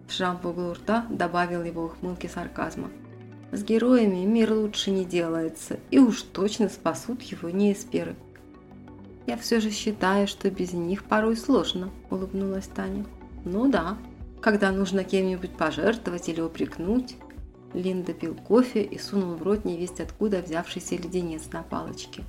Шрам 0.07 0.39
в 0.41 0.45
углу 0.45 0.73
рта 0.73 1.05
добавил 1.09 1.63
его 1.63 1.85
ухмылки 1.85 2.27
сарказма. 2.27 2.89
«С 3.51 3.63
героями 3.63 4.25
мир 4.25 4.53
лучше 4.53 4.91
не 4.91 5.05
делается, 5.05 5.79
и 5.91 5.99
уж 5.99 6.21
точно 6.21 6.69
спасут 6.69 7.21
его 7.21 7.49
не 7.49 7.73
эсперы». 7.73 8.15
«Я 9.27 9.37
все 9.37 9.59
же 9.59 9.71
считаю, 9.71 10.27
что 10.27 10.51
без 10.51 10.73
них 10.73 11.03
порой 11.03 11.35
сложно»,– 11.35 11.89
улыбнулась 12.11 12.67
Таня. 12.67 13.05
«Ну 13.43 13.69
да, 13.69 13.97
когда 14.41 14.71
нужно 14.71 15.03
кем-нибудь 15.03 15.51
пожертвовать 15.51 16.29
или 16.29 16.41
упрекнуть». 16.41 17.15
Лин 17.73 18.03
допил 18.03 18.35
кофе 18.35 18.83
и 18.83 18.97
сунул 18.97 19.35
в 19.35 19.43
рот 19.43 19.65
невесть 19.65 19.99
откуда 19.99 20.41
взявшийся 20.41 20.95
леденец 20.95 21.51
на 21.51 21.63
палочке. 21.63 22.23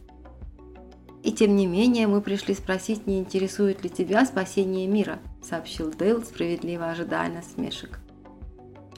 «И 1.22 1.32
тем 1.32 1.54
не 1.54 1.66
менее 1.66 2.06
мы 2.06 2.20
пришли 2.20 2.54
спросить, 2.54 3.06
не 3.06 3.18
интересует 3.18 3.84
ли 3.84 3.90
тебя 3.90 4.24
спасение 4.24 4.86
мира», 4.86 5.18
сообщил 5.42 5.92
Дейл, 5.92 6.22
справедливо 6.22 6.90
ожидая 6.90 7.30
насмешек. 7.30 8.00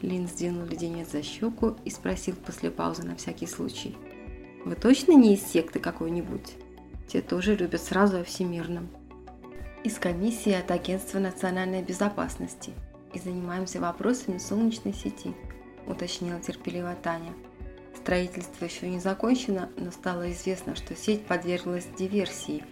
Лин 0.00 0.28
сдвинул 0.28 0.64
леденец 0.66 1.10
за 1.10 1.22
щеку 1.22 1.76
и 1.84 1.90
спросил 1.90 2.36
после 2.36 2.70
паузы 2.70 3.02
на 3.02 3.16
всякий 3.16 3.46
случай. 3.46 3.96
«Вы 4.64 4.76
точно 4.76 5.12
не 5.12 5.34
из 5.34 5.42
секты 5.42 5.80
какой-нибудь? 5.80 6.54
Те 7.08 7.20
тоже 7.20 7.56
любят 7.56 7.82
сразу 7.82 8.20
о 8.20 8.24
всемирном». 8.24 8.88
«Из 9.82 9.98
комиссии 9.98 10.52
от 10.52 10.70
Агентства 10.70 11.18
национальной 11.18 11.82
безопасности 11.82 12.72
и 13.12 13.18
занимаемся 13.18 13.80
вопросами 13.80 14.38
солнечной 14.38 14.92
сети», 14.92 15.34
уточнила 15.86 16.40
терпеливо 16.40 16.94
Таня. 17.02 17.32
Строительство 17.96 18.64
еще 18.64 18.88
не 18.88 19.00
закончено, 19.00 19.68
но 19.76 19.90
стало 19.90 20.30
известно, 20.32 20.76
что 20.76 20.94
сеть 20.94 21.26
подверглась 21.26 21.86
диверсии. 21.98 22.64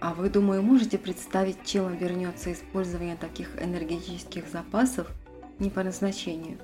А 0.00 0.14
вы, 0.14 0.30
думаю, 0.30 0.62
можете 0.62 0.96
представить, 0.96 1.64
чем 1.64 1.86
обернется 1.86 2.52
использование 2.52 3.16
таких 3.16 3.62
энергетических 3.62 4.48
запасов 4.48 5.08
не 5.58 5.68
по 5.68 5.84
назначению? 5.84 6.58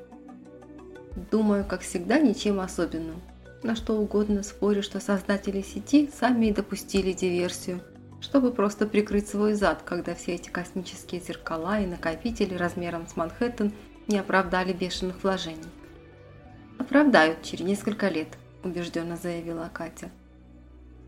Думаю, 1.30 1.64
как 1.64 1.82
всегда, 1.82 2.18
ничем 2.18 2.60
особенным. 2.60 3.20
На 3.62 3.74
что 3.74 3.94
угодно 3.94 4.42
спорю, 4.42 4.82
что 4.82 5.00
создатели 5.00 5.62
сети 5.62 6.10
сами 6.14 6.46
и 6.46 6.52
допустили 6.52 7.12
диверсию, 7.12 7.80
чтобы 8.20 8.52
просто 8.52 8.86
прикрыть 8.86 9.28
свой 9.28 9.54
зад, 9.54 9.82
когда 9.82 10.14
все 10.14 10.34
эти 10.34 10.48
космические 10.50 11.20
зеркала 11.20 11.80
и 11.80 11.86
накопители 11.86 12.54
размером 12.54 13.06
с 13.06 13.16
Манхэттен 13.16 13.72
не 14.08 14.18
оправдали 14.18 14.72
бешеных 14.72 15.22
вложений. 15.22 15.70
«Оправдают 16.78 17.42
через 17.42 17.64
несколько 17.64 18.08
лет»,– 18.08 18.28
убежденно 18.62 19.16
заявила 19.16 19.70
Катя. 19.72 20.10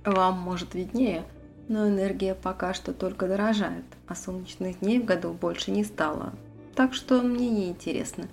«Вам, 0.04 0.38
может, 0.40 0.74
виднее, 0.74 1.24
но 1.68 1.87
энергия 1.87 2.34
пока 2.34 2.72
что 2.72 2.94
только 2.94 3.28
дорожает, 3.28 3.84
а 4.06 4.14
солнечных 4.14 4.80
дней 4.80 4.98
в 5.00 5.04
году 5.04 5.32
больше 5.32 5.70
не 5.70 5.84
стало, 5.84 6.32
так 6.74 6.94
что 6.94 7.20
мне 7.20 7.50
не 7.50 7.68
интересно». 7.68 8.28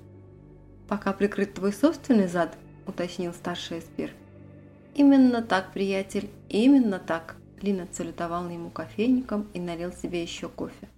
«Пока 0.87 1.11
прикрыт 1.11 1.55
твой 1.55 1.73
собственный 1.73 2.27
зад»,– 2.27 2.55
уточнил 2.87 3.33
старший 3.33 3.79
эспер. 3.79 4.11
«Именно 4.93 5.41
так, 5.41 5.73
приятель, 5.73 6.29
именно 6.49 6.99
так»,– 6.99 7.35
Лина 7.61 7.87
целютовал 7.87 8.49
ему 8.49 8.69
кофейником 8.69 9.47
и 9.53 9.59
налил 9.59 9.91
себе 9.91 10.21
еще 10.21 10.49
кофе. 10.49 10.89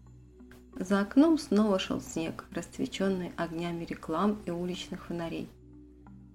За 0.76 1.00
окном 1.00 1.38
снова 1.40 1.80
шел 1.80 2.02
снег, 2.02 2.46
расцвеченный 2.52 3.32
огнями 3.36 3.86
реклам 3.86 4.40
и 4.46 4.52
уличных 4.52 5.06
фонарей. 5.06 5.50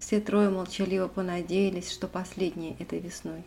Все 0.00 0.20
трое 0.20 0.50
молчаливо 0.50 1.06
понадеялись, 1.06 1.92
что 1.92 2.08
последнее 2.08 2.74
этой 2.78 2.98
весной. 2.98 3.44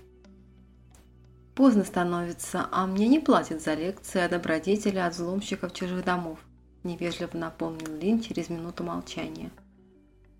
Поздно 1.54 1.84
становится, 1.84 2.68
а 2.72 2.86
мне 2.88 3.08
не 3.08 3.20
платят 3.20 3.62
за 3.62 3.74
лекции 3.74 4.22
о 4.22 4.30
добродетели 4.30 4.98
от 4.98 5.14
взломщиков 5.14 5.74
чужих 5.74 6.06
домов, 6.06 6.40
невежливо 6.84 7.38
напомнил 7.38 7.98
Лин 7.98 8.22
через 8.22 8.50
минуту 8.50 8.84
молчания. 8.86 9.52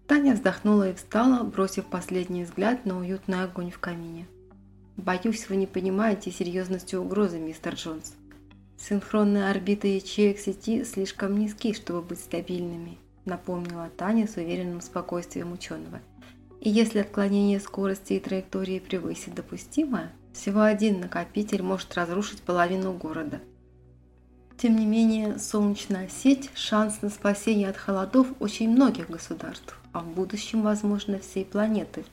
Таня 0.08 0.34
вздохнула 0.34 0.90
и 0.90 0.94
встала, 0.94 1.44
бросив 1.44 1.86
последний 1.86 2.44
взгляд 2.44 2.86
на 2.86 3.00
уютный 3.00 3.44
огонь 3.44 3.72
в 3.72 3.80
камине. 3.80 4.28
«Боюсь, 4.98 5.50
вы 5.50 5.56
не 5.56 5.68
понимаете 5.68 6.32
серьезности 6.32 6.96
угрозы, 6.96 7.40
мистер 7.40 7.74
Джонс. 7.74 8.14
Синхронные 8.78 9.50
орбиты 9.50 9.96
ячеек 9.96 10.40
сети 10.40 10.84
слишком 10.84 11.38
низки, 11.38 11.74
чтобы 11.74 12.02
быть 12.02 12.20
стабильными 12.20 12.98
напомнила 13.26 13.90
Таня 13.98 14.28
с 14.28 14.38
уверенным 14.38 14.82
спокойствием 14.82 15.52
ученого. 15.52 16.00
И 16.62 16.70
если 16.70 17.00
отклонение 17.00 17.60
скорости 17.60 18.14
и 18.14 18.20
траектории 18.20 18.80
превысит 18.80 19.36
допустимое, 19.36 20.12
всего 20.34 20.62
один 20.62 21.00
накопитель 21.00 21.62
может 21.62 21.94
разрушить 21.96 22.42
половину 22.42 22.94
города. 22.94 23.42
Тем 24.58 24.78
не 24.78 24.86
менее, 24.86 25.38
солнечная 25.38 26.08
сеть– 26.08 26.50
шанс 26.56 27.02
на 27.02 27.10
спасение 27.10 27.70
от 27.70 27.78
холодов 27.78 28.28
очень 28.40 28.70
многих 28.70 29.10
государств, 29.10 29.78
а 29.96 30.00
в 30.00 30.08
будущем, 30.10 30.62
возможно, 30.62 31.20
всей 31.20 31.46
планеты. 31.46 32.04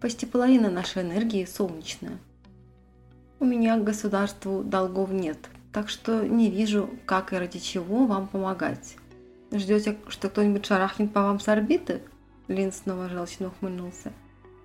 Почти 0.00 0.26
половина 0.26 0.68
нашей 0.70 1.02
энергии 1.02 1.44
солнечная. 1.44 2.18
У 3.38 3.44
меня 3.44 3.78
к 3.78 3.84
государству 3.84 4.64
долгов 4.64 5.12
нет, 5.12 5.38
так 5.72 5.88
что 5.88 6.26
не 6.26 6.50
вижу, 6.50 6.90
как 7.06 7.32
и 7.32 7.36
ради 7.36 7.60
чего 7.60 8.06
вам 8.06 8.26
помогать. 8.26 8.96
Ждете, 9.52 9.96
что 10.08 10.30
кто-нибудь 10.30 10.66
шарахнет 10.66 11.12
по 11.12 11.22
вам 11.22 11.38
с 11.38 11.46
орбиты? 11.46 12.02
Лин 12.48 12.72
снова 12.72 13.08
желчно 13.08 13.48
ухмыльнулся. 13.48 14.12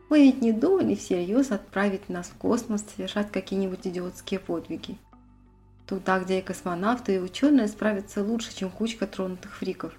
Вы 0.09 0.23
ведь 0.23 0.41
не 0.41 0.51
думали 0.51 0.95
всерьез 0.95 1.51
отправить 1.51 2.09
нас 2.09 2.25
в 2.25 2.37
космос 2.37 2.83
совершать 2.95 3.31
какие-нибудь 3.31 3.85
идиотские 3.85 4.39
подвиги? 4.39 4.97
Туда, 5.85 6.19
где 6.19 6.39
и 6.39 6.41
космонавты, 6.41 7.17
и 7.17 7.19
ученые 7.19 7.67
справятся 7.67 8.23
лучше, 8.23 8.55
чем 8.55 8.71
кучка 8.71 9.05
тронутых 9.05 9.57
фриков. 9.57 9.93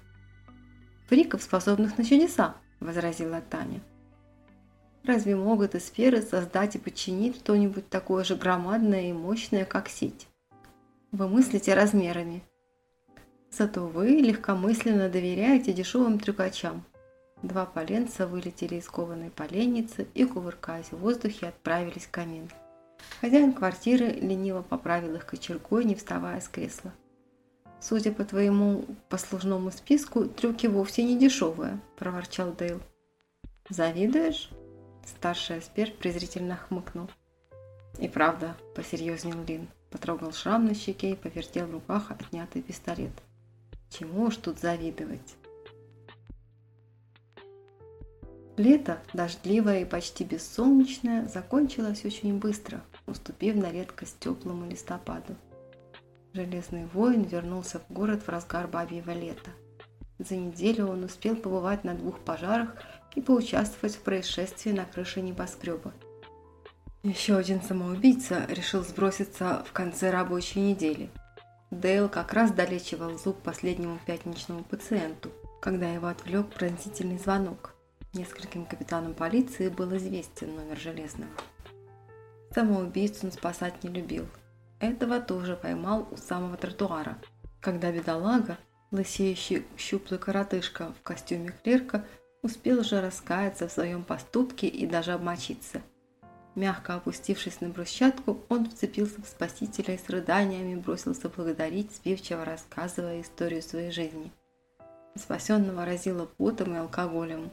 Фриков, 1.09 1.41
способных 1.41 1.97
на 1.97 2.05
чудеса, 2.05 2.55
возразила 2.79 3.41
Таня. 3.41 3.81
Разве 5.03 5.35
могут 5.35 5.73
и 5.73 5.79
сферы 5.79 6.21
создать 6.21 6.75
и 6.75 6.77
подчинить 6.77 7.37
что-нибудь 7.37 7.89
такое 7.89 8.23
же 8.23 8.35
громадное 8.35 9.09
и 9.09 9.13
мощное, 9.13 9.65
как 9.65 9.89
сеть? 9.89 10.27
Вы 11.11 11.27
мыслите 11.27 11.73
размерами. 11.73 12.43
Зато 13.49 13.87
вы 13.87 14.09
легкомысленно 14.17 15.09
доверяете 15.09 15.73
дешевым 15.73 16.19
трюкачам. 16.19 16.83
Два 17.41 17.65
поленца 17.65 18.27
вылетели 18.27 18.75
из 18.75 18.87
кованой 18.87 19.31
поленницы 19.31 20.07
и, 20.13 20.25
кувыркаясь 20.25 20.91
в 20.91 20.97
воздухе, 20.97 21.47
отправились 21.47 22.05
в 22.05 22.11
камин. 22.11 22.51
Хозяин 23.19 23.53
квартиры 23.53 24.11
лениво 24.11 24.61
поправил 24.61 25.15
их 25.15 25.25
кочергой, 25.25 25.85
не 25.85 25.95
вставая 25.95 26.39
с 26.39 26.47
кресла. 26.47 26.93
«Судя 27.81 28.11
по 28.11 28.25
твоему 28.25 28.85
послужному 29.07 29.71
списку, 29.71 30.25
трюки 30.25 30.67
вовсе 30.67 31.03
не 31.03 31.17
дешевые»,– 31.17 31.79
проворчал 31.97 32.51
Дейл. 32.51 32.81
«Завидуешь?»– 33.69 34.49
старший 35.05 35.59
эксперт 35.59 35.97
презрительно 35.97 36.57
хмыкнул. 36.57 37.09
«И 37.99 38.07
правда»,– 38.07 38.57
посерьезнел 38.75 39.43
Лин, 39.47 39.67
потрогал 39.91 40.33
шрам 40.33 40.65
на 40.65 40.73
щеке 40.73 41.11
и 41.11 41.15
повертел 41.15 41.67
в 41.67 41.71
руках 41.71 42.11
отнятый 42.11 42.61
пистолет. 42.61 43.13
«Чему 43.89 44.23
уж 44.23 44.37
тут 44.37 44.59
завидовать?» 44.59 45.35
Лето, 48.59 49.01
дождливое 49.13 49.83
и 49.83 49.85
почти 49.85 50.25
бессолнечное, 50.25 51.29
закончилось 51.29 52.03
очень 52.03 52.39
быстро, 52.39 52.81
уступив 53.07 53.55
на 53.55 53.71
редкость 53.71 54.19
теплому 54.19 54.69
листопаду. 54.69 55.37
Железный 56.33 56.85
воин 56.85 57.23
вернулся 57.23 57.79
в 57.79 57.91
город 57.91 58.23
в 58.23 58.29
разгар 58.29 58.67
бабьего 58.67 59.11
лета. 59.11 59.51
За 60.19 60.35
неделю 60.35 60.87
он 60.87 61.03
успел 61.03 61.35
побывать 61.35 61.83
на 61.83 61.95
двух 61.95 62.19
пожарах 62.19 62.75
и 63.15 63.21
поучаствовать 63.21 63.95
в 63.95 64.01
происшествии 64.01 64.71
на 64.71 64.85
крыше 64.85 65.21
небоскреба. 65.21 65.93
Еще 67.03 67.35
один 67.35 67.61
самоубийца 67.61 68.45
решил 68.49 68.83
сброситься 68.83 69.63
в 69.67 69.71
конце 69.71 70.11
рабочей 70.11 70.59
недели. 70.59 71.09
Дейл 71.71 72.09
как 72.09 72.33
раз 72.33 72.51
долечивал 72.51 73.17
зуб 73.17 73.37
последнему 73.41 73.99
пятничному 74.05 74.63
пациенту, 74.63 75.31
когда 75.61 75.89
его 75.91 76.07
отвлек 76.07 76.47
пронзительный 76.47 77.17
звонок– 77.17 77.73
Нескольким 78.13 78.65
капитанам 78.65 79.13
полиции 79.13 79.69
был 79.69 79.95
известен 79.95 80.55
номер 80.55 80.79
Железного. 80.79 81.31
Самоубийцу 82.55 83.27
он 83.27 83.31
спасать 83.31 83.83
не 83.83 83.91
любил. 83.91 84.25
Этого 84.79 85.19
тоже 85.19 85.55
поймал 85.55 86.07
у 86.11 86.17
самого 86.17 86.55
тротуара, 86.55 87.17
когда 87.59 87.91
бедолага, 87.91 88.57
лысеющий 88.91 89.65
щуплый 89.77 90.19
коротышка 90.19 90.93
в 90.99 91.03
костюме 91.03 91.53
клерка, 91.63 92.05
успел 92.41 92.79
уже 92.79 93.01
раскаяться 93.01 93.67
в 93.67 93.71
своем 93.71 94.03
поступке 94.03 94.67
и 94.67 94.87
даже 94.87 95.11
обмочиться. 95.11 95.81
Мягко 96.55 96.95
опустившись 96.95 97.61
на 97.61 97.69
брусчатку, 97.69 98.39
он 98.49 98.69
вцепился 98.69 99.21
в 99.21 99.27
спасителя 99.27 99.95
и 99.95 99.97
с 99.97 100.09
рыданиями 100.09 100.79
бросился 100.79 101.29
благодарить, 101.29 101.95
сбивчиво 101.95 102.43
рассказывая 102.43 103.21
историю 103.21 103.61
своей 103.61 103.91
жизни. 103.91 104.31
Спасенного 105.15 105.85
разило 105.85 106.29
потом 106.37 106.75
и 106.75 106.77
алкоголем. 106.77 107.51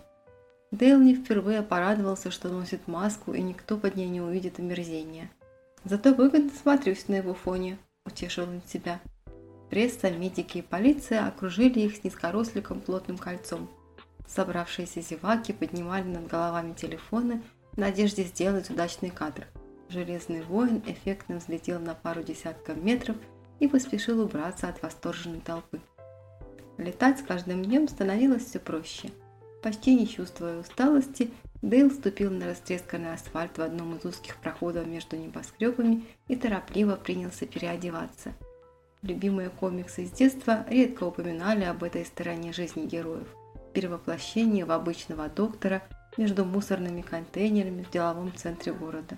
Дейл 0.71 0.99
не 1.01 1.15
впервые 1.15 1.63
порадовался, 1.63 2.31
что 2.31 2.49
носит 2.49 2.87
маску, 2.87 3.35
и 3.35 3.43
никто 3.43 3.77
под 3.77 3.97
ней 3.97 4.09
не 4.09 4.21
увидит 4.21 4.59
омерзения. 4.59 5.31
«Зато 5.85 6.15
выгодно 6.15 6.51
смотрюсь 6.51 7.09
на 7.09 7.17
его 7.17 7.35
фоне»,– 7.35 7.79
утешил 8.07 8.45
он 8.45 8.63
себя. 8.67 9.01
Пресса, 9.71 10.11
медики 10.11 10.59
и 10.59 10.63
полиция 10.63 11.27
окружили 11.27 11.81
их 11.81 11.97
с 11.97 12.05
низкоросликом 12.05 12.81
плотным 12.81 13.19
кольцом. 13.19 13.69
Собравшиеся 14.27 15.01
зеваки 15.01 15.53
поднимали 15.53 16.05
над 16.05 16.27
головами 16.27 16.73
телефоны 16.73 17.43
в 17.73 17.79
надежде 17.79 18.25
сделать 18.25 18.71
удачный 18.71 19.11
кадр. 19.11 19.47
Железный 19.89 20.43
воин 20.43 20.83
эффектно 20.87 21.37
взлетел 21.37 21.79
на 21.79 21.95
пару 21.95 22.23
десятков 22.23 22.77
метров 22.77 23.17
и 23.61 23.69
поспешил 23.69 24.21
убраться 24.21 24.69
от 24.69 24.83
восторженной 24.83 25.41
толпы. 25.41 25.81
Летать 26.79 27.21
с 27.21 27.23
каждым 27.23 27.65
днем 27.65 27.89
становилось 27.89 28.45
все 28.45 28.59
проще– 28.59 29.11
Почти 29.67 29.97
не 29.97 30.07
чувствуя 30.07 30.61
усталости, 30.61 31.33
Дейл 31.63 31.91
ступил 31.91 32.31
на 32.31 32.47
растресканный 32.47 33.15
асфальт 33.15 33.59
в 33.59 33.63
одном 33.63 33.97
из 33.97 34.05
узких 34.05 34.37
проходов 34.37 34.87
между 34.87 35.17
небоскребами 35.17 36.05
и 36.29 36.37
торопливо 36.37 36.97
принялся 36.97 37.47
переодеваться. 37.47 38.35
Любимые 39.03 39.51
комиксы 39.51 40.05
из 40.05 40.11
детства 40.11 40.67
редко 40.69 41.05
упоминали 41.05 41.65
об 41.65 41.83
этой 41.83 42.05
стороне 42.05 42.53
жизни 42.53 42.87
героев– 42.87 43.29
перевоплощении 43.73 44.63
в 44.63 44.73
обычного 44.73 45.29
доктора 45.29 45.83
между 46.17 46.45
мусорными 46.45 47.03
контейнерами 47.03 47.83
в 47.83 47.91
деловом 47.91 48.35
центре 48.35 48.73
города. 48.73 49.17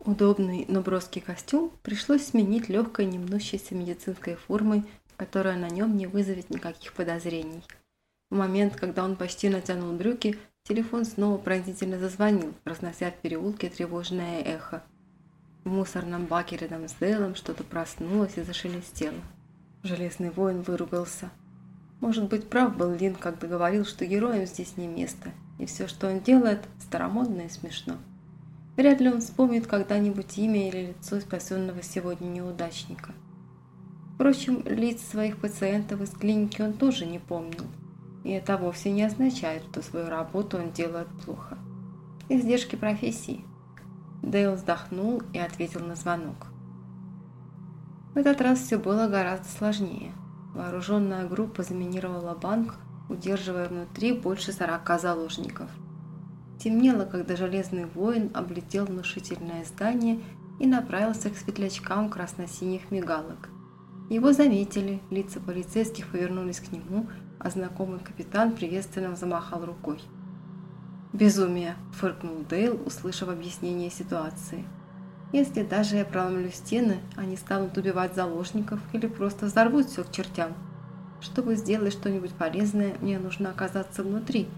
Удобный, 0.00 0.64
но 0.68 0.80
броский 0.80 1.20
костюм 1.20 1.72
пришлось 1.82 2.26
сменить 2.26 2.68
легкой, 2.68 3.06
немнущейся 3.06 3.74
медицинской 3.74 4.36
формой, 4.36 4.84
которая 5.16 5.56
на 5.56 5.68
нем 5.68 5.96
не 5.96 6.06
вызовет 6.06 6.50
никаких 6.50 6.92
подозрений– 6.94 7.62
в 8.30 8.36
момент, 8.36 8.76
когда 8.76 9.04
он 9.04 9.16
почти 9.16 9.48
натянул 9.48 9.92
брюки, 9.94 10.38
телефон 10.68 11.06
снова 11.06 11.38
пронзительно 11.38 11.98
зазвонил, 11.98 12.52
разнося 12.64 13.10
в 13.10 13.14
переулке 13.14 13.70
тревожное 13.70 14.42
эхо. 14.42 14.82
В 15.64 15.70
мусорном 15.70 16.26
баке 16.26 16.56
рядом 16.58 16.86
с 16.88 16.94
Делом 16.94 17.34
что-то 17.34 17.64
проснулось 17.64 18.36
и 18.36 18.42
зашелестело. 18.42 19.18
Железный 19.82 20.30
воин 20.30 20.60
выругался. 20.62 21.30
Может 22.00 22.28
быть, 22.28 22.48
прав 22.48 22.76
был 22.76 22.94
Лин, 22.94 23.14
когда 23.14 23.48
говорил, 23.48 23.84
что 23.84 24.06
героям 24.06 24.46
здесь 24.46 24.76
не 24.76 24.86
место, 24.86 25.30
и 25.58 25.66
все, 25.66 25.88
что 25.88 26.08
он 26.08 26.20
делает, 26.20 26.60
старомодно 26.80 27.42
и 27.42 27.48
смешно. 27.48 27.94
Вряд 28.76 29.00
ли 29.00 29.08
он 29.08 29.20
вспомнит 29.20 29.66
когда-нибудь 29.66 30.38
имя 30.38 30.68
или 30.68 30.88
лицо 30.88 31.18
спасенного 31.20 31.82
сегодня 31.82 32.26
неудачника. 32.26 33.12
Впрочем, 34.14 34.62
лиц 34.66 35.02
своих 35.02 35.38
пациентов 35.38 36.02
из 36.02 36.10
клиники 36.10 36.60
он 36.60 36.74
тоже 36.74 37.06
не 37.06 37.18
помнил. 37.18 37.66
И 38.24 38.30
это 38.30 38.56
вовсе 38.56 38.90
не 38.90 39.04
означает, 39.04 39.64
что 39.70 39.82
свою 39.82 40.08
работу 40.08 40.58
он 40.58 40.72
делает 40.72 41.08
плохо. 41.24 41.58
Издержки 42.28 42.76
профессии. 42.76 43.44
Дейл 44.22 44.54
вздохнул 44.54 45.22
и 45.32 45.38
ответил 45.38 45.80
на 45.80 45.94
звонок. 45.94 46.48
В 48.14 48.18
этот 48.18 48.40
раз 48.40 48.58
все 48.58 48.78
было 48.78 49.06
гораздо 49.06 49.48
сложнее. 49.48 50.12
Вооруженная 50.54 51.28
группа 51.28 51.62
заминировала 51.62 52.34
банк, 52.34 52.74
удерживая 53.08 53.68
внутри 53.68 54.12
больше 54.12 54.52
40 54.52 55.00
заложников. 55.00 55.70
Темнело, 56.58 57.04
когда 57.04 57.36
Железный 57.36 57.86
воин 57.86 58.30
облетел 58.34 58.86
внушительное 58.86 59.64
здание 59.64 60.20
и 60.58 60.66
направился 60.66 61.30
к 61.30 61.36
светлячкам 61.36 62.10
красно-синих 62.10 62.90
мигалок. 62.90 63.48
Его 64.10 64.32
заметили, 64.32 65.00
лица 65.10 65.38
полицейских 65.38 66.10
повернулись 66.10 66.60
к 66.60 66.72
нему, 66.72 67.08
а 67.38 67.50
знакомый 67.50 68.00
капитан 68.00 68.52
приветственно 68.52 69.16
замахал 69.16 69.64
рукой. 69.64 70.00
«Безумие!»– 71.12 71.76
фыркнул 71.92 72.44
Дейл, 72.48 72.80
услышав 72.84 73.28
объяснение 73.28 73.90
ситуации. 73.90 74.64
«Если 75.32 75.62
даже 75.62 75.96
я 75.96 76.04
проломлю 76.04 76.50
стены, 76.50 76.98
они 77.16 77.36
станут 77.36 77.76
убивать 77.78 78.14
заложников 78.14 78.80
или 78.92 79.06
просто 79.06 79.46
взорвут 79.46 79.86
все 79.86 80.04
к 80.04 80.12
чертям. 80.12 80.52
Чтобы 81.20 81.56
сделать 81.56 81.92
что-нибудь 81.92 82.32
полезное, 82.32 82.94
мне 83.00 83.18
нужно 83.18 83.50
оказаться 83.50 84.02
внутри 84.02 84.48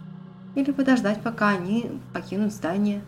или 0.55 0.73
подождать, 0.73 1.23
пока 1.23 1.51
они 1.51 2.01
покинут 2.13 2.53
здание». 2.53 3.03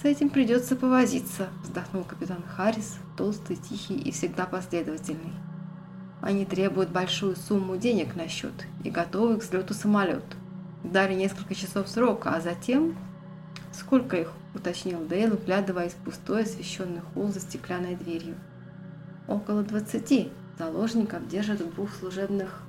«С 0.00 0.04
этим 0.04 0.30
придется 0.30 0.76
повозиться»,– 0.76 1.48
вздохнул 1.64 2.04
капитан 2.04 2.42
Харрис, 2.56 2.98
толстый, 3.16 3.56
тихий 3.56 3.98
и 3.98 4.12
всегда 4.12 4.46
последовательный. 4.46 5.32
Они 6.20 6.44
требуют 6.44 6.90
большую 6.90 7.36
сумму 7.36 7.76
денег 7.76 8.16
на 8.16 8.28
счет 8.28 8.52
и 8.84 8.90
готовы 8.90 9.38
к 9.38 9.42
взлету 9.42 9.74
самолет. 9.74 10.24
Дали 10.84 11.14
несколько 11.14 11.54
часов 11.54 11.88
срока, 11.88 12.34
а 12.34 12.40
затем... 12.40 12.96
Сколько 13.72 14.16
их, 14.16 14.32
уточнил 14.54 15.04
Дейл, 15.06 15.34
углядываясь 15.34 15.92
в 15.92 15.96
пустой 15.96 16.42
освещенный 16.42 17.00
холл 17.14 17.28
за 17.28 17.38
стеклянной 17.38 17.94
дверью. 17.94 18.34
Около 19.28 19.62
двадцати 19.62 20.30
заложников 20.58 21.28
держат 21.28 21.58
двух 21.74 21.94
служебных... 21.94 22.62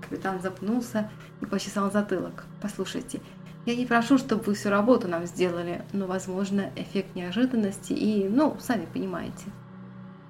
Капитан 0.00 0.40
запнулся 0.42 1.10
и 1.40 1.46
почесал 1.46 1.90
затылок. 1.90 2.44
Послушайте, 2.60 3.22
я 3.64 3.74
не 3.74 3.86
прошу, 3.86 4.18
чтобы 4.18 4.42
вы 4.42 4.54
всю 4.54 4.68
работу 4.68 5.08
нам 5.08 5.24
сделали, 5.24 5.82
но, 5.94 6.06
возможно, 6.06 6.70
эффект 6.76 7.14
неожиданности 7.14 7.94
и, 7.94 8.28
ну, 8.28 8.54
сами 8.60 8.86
понимаете. 8.92 9.46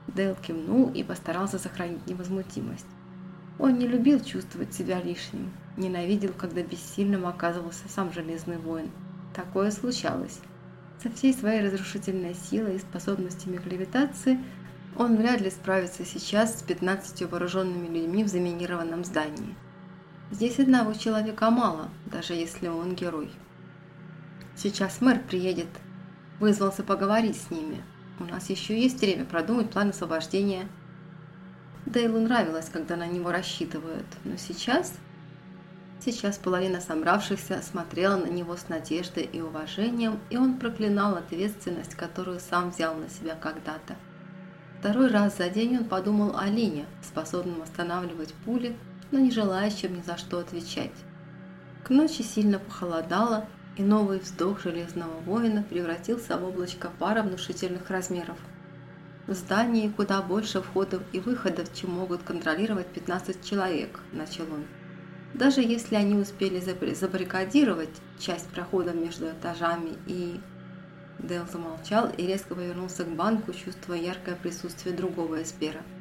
Дейл 0.07 0.35
кивнул 0.35 0.91
и 0.91 1.03
постарался 1.03 1.59
сохранить 1.59 2.07
невозмутимость. 2.07 2.87
Он 3.59 3.79
не 3.79 3.87
любил 3.87 4.21
чувствовать 4.21 4.75
себя 4.75 5.01
лишним, 5.01 5.53
ненавидел, 5.77 6.33
когда 6.33 6.63
бессильным 6.63 7.27
оказывался 7.27 7.89
сам 7.89 8.13
Железный 8.13 8.59
воин. 8.59 8.91
Такое 9.35 9.71
случалось. 9.71 10.41
Со 11.03 11.11
всей 11.11 11.33
своей 11.33 11.63
разрушительной 11.63 12.35
силой 12.35 12.77
и 12.77 12.81
способностями 12.81 13.57
к 13.57 13.67
левитации 13.67 14.39
он 14.97 15.17
вряд 15.17 15.41
ли 15.41 15.51
справится 15.51 16.05
сейчас 16.05 16.61
с 16.61 16.63
15 16.63 17.31
вооруженными 17.31 17.89
людьми 17.89 18.25
в 18.25 18.29
заминированном 18.29 19.05
здании. 19.05 19.55
Здесь 20.31 20.59
одного 20.59 20.95
человека 20.95 21.51
мало, 21.51 21.89
даже 22.07 22.35
если 22.35 22.69
он 22.69 22.95
герой. 22.95 23.31
Сейчас 24.57 25.01
мэр 25.01 25.21
приедет. 25.21 25.69
Вызвался 26.41 26.83
поговорить 26.83 27.37
с 27.37 27.51
ними. 27.51 27.83
У 28.21 28.25
нас 28.25 28.49
еще 28.49 28.81
есть 28.81 29.01
время 29.01 29.25
продумать 29.25 29.71
план 29.71 29.91
освобождения. 29.91 30.69
Дейлу 31.87 32.21
нравилось, 32.21 32.71
когда 32.73 32.97
на 32.97 33.07
него 33.07 33.31
рассчитывают, 33.31 34.07
но 34.25 34.37
сейчас... 34.37 34.95
Сейчас 36.05 36.37
половина 36.37 36.81
собравшихся 36.81 37.63
смотрела 37.63 38.17
на 38.17 38.27
него 38.27 38.57
с 38.57 38.69
надеждой 38.69 39.23
и 39.23 39.41
уважением, 39.41 40.19
и 40.29 40.37
он 40.37 40.59
проклинал 40.59 41.17
ответственность, 41.17 41.95
которую 41.95 42.41
сам 42.41 42.71
взял 42.71 42.95
на 42.95 43.09
себя 43.09 43.35
когда-то. 43.35 43.97
Второй 44.81 45.09
раз 45.09 45.39
за 45.39 45.49
день 45.49 45.79
он 45.79 45.85
подумал 45.85 46.37
о 46.37 46.47
Лине, 46.47 46.85
способном 47.03 47.63
останавливать 47.63 48.35
пули, 48.45 48.77
но 49.13 49.19
не 49.19 49.31
желающим 49.31 49.97
ни 49.97 50.03
за 50.03 50.19
что 50.19 50.39
отвечать. 50.39 50.93
К 51.85 51.91
ночи 51.91 52.21
сильно 52.21 52.59
похолодало, 52.59 53.47
и 53.77 53.83
новый 53.83 54.19
вздох 54.19 54.63
Железного 54.63 55.21
воина 55.21 55.63
превратился 55.63 56.37
в 56.37 56.45
облачко 56.45 56.91
пара 56.99 57.23
внушительных 57.23 57.91
размеров. 57.91 58.39
В 59.27 59.35
здании 59.35 59.89
куда 59.89 60.21
больше 60.23 60.61
входов 60.61 61.03
и 61.13 61.21
выходов, 61.21 61.73
чем 61.75 61.91
могут 61.91 62.23
контролировать 62.23 62.87
15 62.89 63.45
человек, 63.45 64.01
начал 64.13 64.45
он. 64.45 64.65
Даже 65.33 65.61
если 65.61 65.97
они 65.97 66.15
успели 66.15 66.61
забаррикадировать 66.95 68.01
часть 68.19 68.49
прохода 68.49 68.93
между 68.93 69.27
этажами 69.27 69.93
и... 70.07 70.41
Дэл 71.19 71.47
замолчал 71.51 72.11
и 72.17 72.27
резко 72.27 72.55
повернулся 72.55 73.05
к 73.05 73.09
банку, 73.09 73.53
чувствуя 73.53 73.99
яркое 73.99 74.35
присутствие 74.35 74.95
другого 74.95 75.43
эспера– 75.43 75.81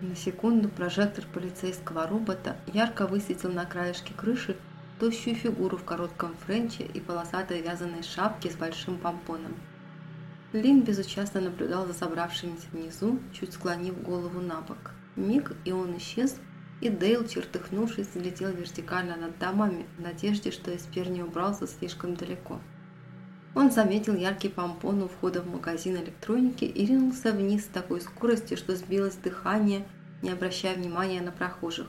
на 0.00 0.16
секунду 0.16 0.68
прожектор 0.68 1.24
полицейского 1.32 2.06
робота 2.06 2.56
ярко 2.72 3.06
высветил 3.06 3.50
на 3.50 3.64
краешке 3.64 4.12
крыши 4.12 4.56
тощую 4.98 5.36
фигуру 5.36 5.76
в 5.76 5.84
коротком 5.84 6.34
френче 6.34 6.84
и 6.84 7.00
полосатой 7.00 7.62
вязаной 7.62 8.02
шапке 8.02 8.50
с 8.50 8.56
большим 8.56 8.98
помпоном. 8.98 9.54
Лин 10.52 10.82
безучастно 10.82 11.40
наблюдал 11.40 11.86
за 11.86 11.94
собравшимися 11.94 12.66
внизу, 12.72 13.18
чуть 13.32 13.52
склонив 13.52 14.02
голову 14.02 14.40
на 14.40 14.60
бок. 14.60 14.92
Миг, 15.16 15.52
и 15.64 15.72
он 15.72 15.96
исчез, 15.96 16.36
и 16.80 16.88
Дейл, 16.88 17.26
чертыхнувшись, 17.26 18.08
взлетел 18.14 18.50
вертикально 18.50 19.16
над 19.16 19.38
домами 19.38 19.86
в 19.98 20.02
надежде, 20.02 20.50
что 20.50 20.74
Эспер 20.74 21.08
не 21.08 21.22
убрался 21.22 21.66
слишком 21.66 22.14
далеко. 22.14 22.60
Он 23.54 23.70
заметил 23.70 24.14
яркий 24.16 24.48
помпон 24.48 25.02
у 25.02 25.08
входа 25.08 25.40
в 25.40 25.48
магазин 25.48 25.96
электроники 25.96 26.64
и 26.64 26.86
ринулся 26.86 27.32
вниз 27.32 27.64
с 27.64 27.68
такой 27.68 28.00
скоростью, 28.00 28.56
что 28.56 28.74
сбилось 28.74 29.14
дыхание, 29.16 29.86
не 30.22 30.30
обращая 30.30 30.74
внимания 30.74 31.20
на 31.20 31.30
прохожих. 31.30 31.88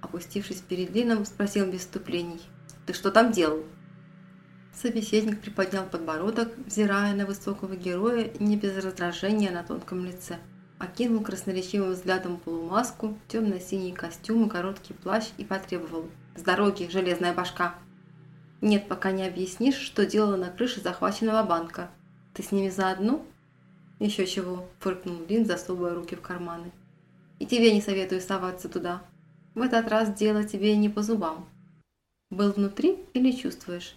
Опустившись 0.00 0.60
перед 0.60 0.90
Лином, 0.90 1.24
спросил 1.24 1.70
без 1.70 1.80
вступлений. 1.80 2.40
«Ты 2.86 2.92
что 2.92 3.10
там 3.10 3.32
делал?» 3.32 3.64
Собеседник 4.74 5.40
приподнял 5.40 5.84
подбородок, 5.84 6.56
взирая 6.58 7.14
на 7.14 7.26
высокого 7.26 7.74
героя 7.74 8.30
не 8.38 8.56
без 8.56 8.76
раздражения 8.76 9.50
на 9.50 9.64
тонком 9.64 10.04
лице. 10.04 10.38
Окинул 10.78 11.22
красноречивым 11.22 11.92
взглядом 11.92 12.38
полумаску, 12.38 13.18
темно-синий 13.26 13.92
костюм 13.92 14.46
и 14.46 14.50
короткий 14.50 14.94
плащ 14.94 15.24
и 15.36 15.44
потребовал 15.44 16.08
«С 16.36 16.42
дороги, 16.42 16.88
железная 16.90 17.34
башка!» 17.34 17.74
Нет, 18.60 18.88
пока 18.88 19.12
не 19.12 19.24
объяснишь, 19.24 19.76
что 19.76 20.04
делала 20.04 20.36
на 20.36 20.50
крыше 20.50 20.80
захваченного 20.80 21.44
банка. 21.44 21.90
Ты 22.34 22.42
с 22.42 22.50
ними 22.50 22.70
заодно? 22.70 23.24
Еще 24.00 24.26
чего, 24.26 24.68
фыркнул 24.80 25.24
Лин, 25.28 25.46
засовывая 25.46 25.94
руки 25.94 26.16
в 26.16 26.20
карманы. 26.20 26.72
И 27.38 27.46
тебе 27.46 27.72
не 27.72 27.80
советую 27.80 28.20
соваться 28.20 28.68
туда. 28.68 29.02
В 29.58 29.62
этот 29.62 29.88
раз 29.88 30.14
дело 30.14 30.44
тебе 30.44 30.76
не 30.76 30.88
по 30.88 31.02
зубам. 31.02 31.48
Был 32.30 32.52
внутри 32.52 33.04
или 33.12 33.32
чувствуешь? 33.32 33.96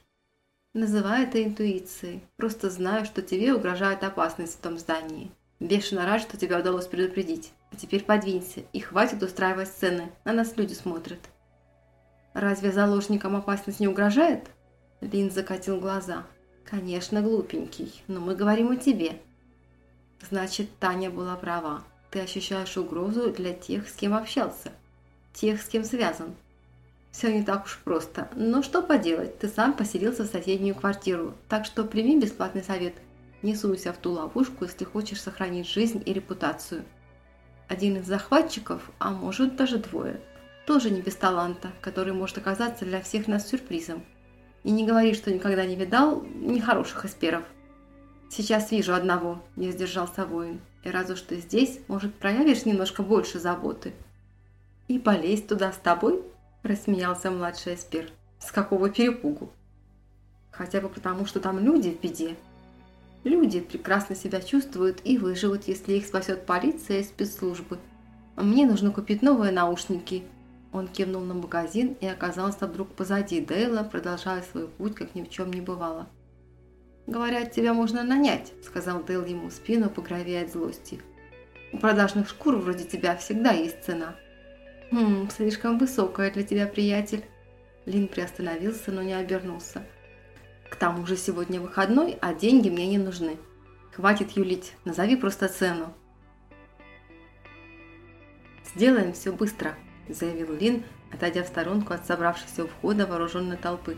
Называй 0.74 1.26
это 1.26 1.43
интуицией. 1.43 2.24
Просто 2.36 2.71
знаю, 2.71 3.06
что 3.06 3.21
тебе 3.21 3.54
угрожает 3.54 4.04
опасность 4.04 4.58
в 4.58 4.62
том 4.62 4.80
здании. 4.80 5.30
Бешено 5.60 6.08
рад, 6.08 6.19
что 6.21 6.36
тебя 6.36 6.58
удалось 6.58 6.88
предупредить. 6.88 7.54
А 7.71 7.76
теперь 7.76 8.04
подвинься 8.04 8.62
и 8.74 8.80
хватит 8.80 9.21
устраивать 9.21 9.67
сцены. 9.67 10.12
На 10.26 10.34
нас 10.34 10.58
люди 10.58 10.74
смотрят. 10.74 11.19
Разве 12.34 12.71
заложникам 12.71 13.36
опасность 13.36 13.80
не 13.80 13.88
угрожает? 13.88 14.50
Лин 15.00 15.30
закатил 15.30 15.80
глаза. 15.80 16.26
Конечно, 16.65 17.21
глупенький, 17.21 18.02
но 18.08 18.19
мы 18.19 18.34
говорим 18.34 18.71
о 18.71 18.78
тебе. 18.78 19.21
Значит, 20.28 20.76
Таня 20.80 21.12
была 21.12 21.36
права. 21.36 21.84
Ты 22.10 22.21
ощущаешь 22.21 22.78
угрозу 22.78 23.32
для 23.32 23.54
тех, 23.54 23.88
с 23.88 23.93
кем 23.93 24.15
общался. 24.15 24.71
Тех, 25.34 25.62
с 25.62 25.67
кем 25.67 25.84
связан. 25.84 26.36
Все 27.12 27.34
не 27.34 27.44
так 27.44 27.65
уж 27.65 27.80
просто. 27.84 28.30
Но 28.36 28.63
что 28.63 28.82
поделать, 28.82 29.39
ты 29.39 29.48
сам 29.48 29.74
поселился 29.74 30.24
в 30.24 30.28
соседнюю 30.28 30.76
квартиру. 30.76 31.34
Так 31.50 31.65
что 31.65 31.84
прими 31.84 32.20
бесплатный 32.20 32.63
совет. 32.63 32.94
Не 33.41 33.56
суйся 33.56 33.91
в 33.91 33.98
ту 33.98 34.12
ловушку, 34.12 34.65
если 34.65 34.86
хочешь 34.86 35.22
сохранить 35.22 35.67
жизнь 35.67 36.02
и 36.06 36.13
репутацию. 36.13 36.84
Один 37.67 37.98
из 37.98 38.06
захватчиков, 38.06 38.91
а 39.00 39.12
может 39.12 39.56
даже 39.56 39.78
двое– 39.78 40.20
тоже 40.65 40.91
не 40.91 41.02
без 41.02 41.15
таланта, 41.15 41.72
который 41.82 42.13
может 42.13 42.38
оказаться 42.38 42.86
для 42.86 43.02
всех 43.02 43.28
нас 43.28 43.50
сюрпризом. 43.50 44.04
И 44.63 44.72
не 44.72 44.86
говори, 44.86 45.13
что 45.13 45.34
никогда 45.34 45.65
не 45.65 45.76
видал 45.76 46.22
нехороших 46.22 47.06
эсперов. 47.06 47.44
Сейчас 48.30 48.72
вижу 48.72 48.94
одного, 48.94 49.44
не 49.56 49.72
сдержался 49.72 50.26
воин. 50.26 50.62
И 50.84 50.89
разве 50.89 51.15
что 51.15 51.36
здесь, 51.36 51.80
может, 51.88 52.13
проявишь 52.15 52.65
немножко 52.65 53.04
больше 53.04 53.39
заботы. 53.39 53.94
И 54.91 54.99
полезть 54.99 55.47
туда 55.47 55.71
с 55.71 55.77
тобой? 55.77 56.21
Рассмеялся 56.63 57.32
младший 57.32 57.75
эспер. 57.75 58.12
С 58.39 58.51
какого 58.51 58.89
перепугу? 58.89 59.49
Хотя 60.51 60.82
бы 60.82 60.89
потому, 60.89 61.25
что 61.25 61.39
там 61.39 61.60
люди 61.60 61.89
в 61.89 62.01
беде. 62.01 62.36
Люди 63.23 63.62
прекрасно 63.62 64.15
себя 64.15 64.41
чувствуют 64.41 64.99
и 65.06 65.17
выживут, 65.17 65.67
если 65.67 65.93
их 65.93 66.06
спасет 66.06 66.45
полиция 66.45 66.99
и 66.99 67.04
спецслужбы. 67.04 67.80
Мне 68.36 68.65
нужно 68.65 68.91
купить 68.91 69.21
новые 69.21 69.51
наушники– 69.51 70.23
он 70.73 70.88
кивнул 70.88 71.21
на 71.21 71.34
магазин 71.34 71.97
и 71.99 72.08
оказался 72.08 72.65
вдруг 72.65 72.89
позади 72.89 73.41
Дейла, 73.41 73.84
продолжая 73.84 74.41
свой 74.41 74.67
путь, 74.67 74.95
как 74.95 75.15
ни 75.15 75.23
в 75.23 75.30
чем 75.30 75.51
не 75.51 75.62
бывало. 75.62 76.08
«Говорят, 77.08 77.51
тебя 77.51 77.73
можно 77.73 78.04
нанять»,– 78.04 78.54
сказал 78.63 79.04
Дейл 79.04 79.25
ему 79.25 79.49
в 79.49 79.54
спину, 79.54 79.89
погровея 79.89 80.43
от 80.43 80.51
злости. 80.51 81.01
«У 81.73 81.77
продажных 81.77 82.30
шкур 82.30 82.56
вроде 82.56 82.86
тебя 82.86 83.17
всегда 83.17 83.51
есть 83.51 83.84
цена». 83.84 84.15
«Хм, 84.91 85.30
слишком 85.30 85.77
высокая 85.77 86.32
для 86.32 86.43
тебя, 86.43 86.67
приятель». 86.67 87.23
Лин 87.86 88.10
приостановился, 88.10 88.91
но 88.91 89.01
не 89.01 89.13
обернулся. 89.13 89.86
«К 90.69 90.75
тому 90.75 91.06
же 91.06 91.15
сегодня 91.15 91.62
выходной, 91.62 92.17
а 92.21 92.34
деньги 92.34 92.69
мне 92.69 92.88
не 92.88 92.97
нужны. 92.97 93.38
Хватит 93.95 94.32
юлить, 94.32 94.73
назови 94.84 95.15
просто 95.15 95.47
цену». 95.47 95.93
«Сделаем 98.73 99.13
все 99.13 99.32
быстро», 99.32 99.75
заявил 100.10 100.54
Лин, 100.54 100.84
отойдя 101.12 101.43
в 101.43 101.47
сторонку 101.47 101.93
от 101.93 102.06
собравшейся 102.06 102.65
у 102.65 102.67
входа 102.67 103.06
вооруженной 103.06 103.58
толпы. 103.58 103.97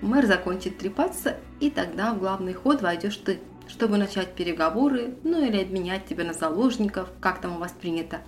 Мэр 0.00 0.26
закончит 0.26 0.78
трепаться, 0.78 1.36
и 1.60 1.70
тогда 1.70 2.14
в 2.14 2.20
главный 2.20 2.54
ход 2.54 2.80
войдешь 2.80 3.16
ты, 3.16 3.38
чтобы 3.68 3.98
начать 3.98 4.34
переговоры, 4.34 5.14
ну 5.24 5.44
или 5.44 5.60
обменять 5.60 6.06
тебя 6.06 6.24
на 6.24 6.32
заложников, 6.32 7.10
как 7.20 7.40
там 7.40 7.56
у 7.56 7.58
вас 7.58 7.72
принято. 7.72 8.22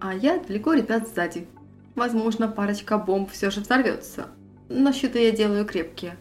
А 0.00 0.14
я 0.14 0.38
далеко 0.38 0.74
ребят 0.74 1.08
сзади. 1.08 1.46
Возможно, 1.94 2.48
парочка 2.48 2.98
бомб 2.98 3.30
все 3.30 3.50
же 3.50 3.60
взорвется, 3.60 4.28
но 4.68 4.92
щиты 4.92 5.24
я 5.24 5.32
делаю 5.32 5.64
крепкие. 5.64 6.16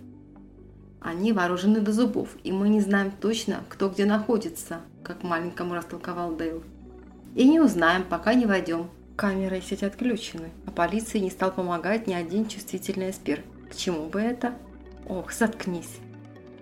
Они 1.02 1.34
вооружены 1.34 1.82
до 1.82 1.92
зубов, 1.92 2.30
и 2.44 2.52
мы 2.52 2.70
не 2.70 2.82
знаем 2.82 3.12
точно, 3.12 3.64
кто 3.70 3.90
где 3.90 4.06
находится, 4.06 4.82
как 5.04 5.24
маленькому 5.24 5.76
растолковал 5.76 6.36
Дейл. 6.36 6.64
И 7.36 7.48
не 7.48 7.60
узнаем, 7.60 8.04
пока 8.04 8.34
не 8.34 8.46
войдем, 8.46 8.90
Камера 9.16 9.58
и 9.58 9.62
сеть 9.62 9.84
отключены, 9.84 10.50
а 10.66 10.72
полиции 10.72 11.20
не 11.20 11.30
стал 11.30 11.52
помогать 11.52 12.06
ни 12.06 12.14
один 12.14 12.48
чувствительный 12.48 13.12
эспер. 13.12 13.44
К 13.72 13.76
чему 13.76 14.08
бы 14.08 14.20
это? 14.20 14.56
Ох, 15.08 15.32
заткнись. 15.32 16.00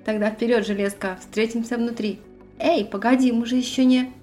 Тогда 0.06 0.30
вперед, 0.30 0.66
железка, 0.66 1.18
встретимся 1.20 1.78
внутри. 1.78 2.20
Эй, 2.60 2.86
погоди, 2.86 3.32
мы 3.32 3.48
же 3.48 3.56
еще 3.56 3.86
не... 3.86 4.14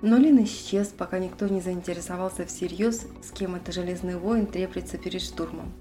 Но 0.00 0.16
Лин 0.16 0.42
исчез, 0.44 0.88
пока 0.88 1.18
никто 1.18 1.48
не 1.48 1.60
заинтересовался 1.60 2.46
всерьез, 2.46 3.06
с 3.22 3.32
кем 3.32 3.56
это 3.56 3.72
железный 3.72 4.16
воин 4.16 4.46
треплется 4.46 4.96
перед 4.96 5.20
штурмом. 5.20 5.72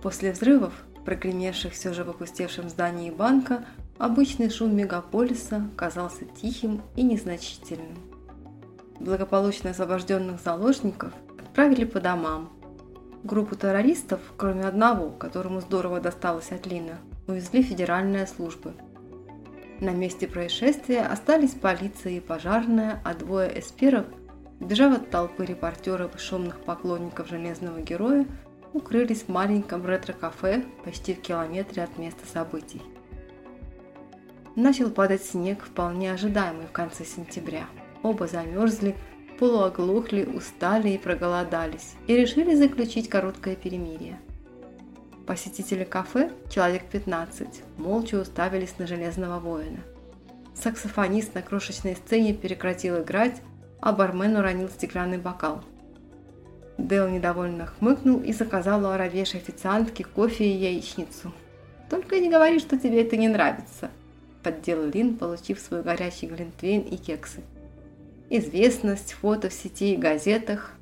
После 0.00 0.30
взрывов, 0.30 0.72
прогремевших 1.04 1.72
все 1.72 1.92
же 1.92 2.04
в 2.04 2.10
опустевшем 2.10 2.68
здании 2.68 3.10
банка, 3.10 3.64
обычный 3.98 4.48
шум 4.48 4.76
мегаполиса 4.76 5.68
казался 5.76 6.24
тихим 6.24 6.82
и 6.94 7.02
незначительным. 7.02 7.98
Благополучно 9.00 9.70
освобожденных 9.70 10.40
заложников 10.40 11.12
отправили 11.40 11.84
по 11.84 12.00
домам. 12.00 12.52
Группу 13.24 13.56
террористов, 13.56 14.20
кроме 14.36 14.62
одного, 14.62 15.10
которому 15.10 15.60
здорово 15.60 16.00
досталось 16.00 16.52
от 16.52 16.64
Лина, 16.66 16.98
увезли 17.26 17.64
федеральные 17.64 18.28
службы– 18.28 18.72
на 19.80 19.90
месте 19.90 20.26
происшествия 20.26 21.02
остались 21.02 21.52
полиция 21.52 22.14
и 22.14 22.20
пожарная, 22.20 23.00
а 23.04 23.14
двое 23.14 23.58
эсперов, 23.58 24.06
бежав 24.60 24.96
от 24.96 25.10
толпы 25.10 25.44
репортеров 25.44 26.14
и 26.14 26.18
шумных 26.18 26.60
поклонников 26.60 27.28
Железного 27.28 27.80
Героя, 27.80 28.26
укрылись 28.72 29.22
в 29.22 29.28
маленьком 29.28 29.86
ретро-кафе 29.86 30.64
почти 30.84 31.14
в 31.14 31.20
километре 31.20 31.84
от 31.84 31.96
места 31.98 32.26
событий. 32.26 32.82
Начал 34.56 34.90
падать 34.90 35.22
снег, 35.22 35.62
вполне 35.62 36.12
ожидаемый 36.12 36.66
в 36.66 36.72
конце 36.72 37.04
сентября. 37.04 37.66
Оба 38.02 38.26
замерзли, 38.26 38.96
полуоглухли, 39.38 40.24
устали 40.24 40.90
и 40.90 40.98
проголодались, 40.98 41.94
и 42.06 42.16
решили 42.16 42.54
заключить 42.54 43.08
короткое 43.08 43.54
перемирие– 43.54 44.18
Посетители 45.28 45.84
кафе, 45.84 46.30
человек 46.48 46.84
15, 46.90 47.46
молча 47.76 48.14
уставились 48.14 48.78
на 48.78 48.86
Железного 48.86 49.38
воина. 49.38 49.80
Саксофонист 50.54 51.34
на 51.34 51.42
крошечной 51.42 51.96
сцене 51.96 52.32
прекратил 52.32 53.02
играть, 53.02 53.42
а 53.82 53.92
бармен 53.92 54.36
уронил 54.36 54.70
стеклянный 54.70 55.18
бокал. 55.18 55.62
Дэл 56.78 57.10
недовольно 57.10 57.66
хмыкнул 57.66 58.22
и 58.22 58.32
заказал 58.32 58.82
у 58.84 58.86
оровевшей 58.86 59.40
официантки 59.40 60.02
кофе 60.02 60.46
и 60.46 60.56
яичницу. 60.56 61.30
«Только 61.90 62.20
не 62.20 62.30
говори, 62.30 62.58
что 62.58 62.78
тебе 62.78 63.02
это 63.02 63.18
не 63.18 63.28
нравится»,– 63.28 63.90
подделал 64.42 64.86
Лин, 64.86 65.18
получив 65.18 65.60
свой 65.60 65.82
горячий 65.82 66.26
глинтвейн 66.26 66.80
и 66.80 66.96
кексы. 66.96 67.42
«Известность, 68.30 69.12
фото 69.12 69.50
в 69.50 69.52
сети 69.52 69.92
и 69.92 69.98
газетах». 69.98 70.72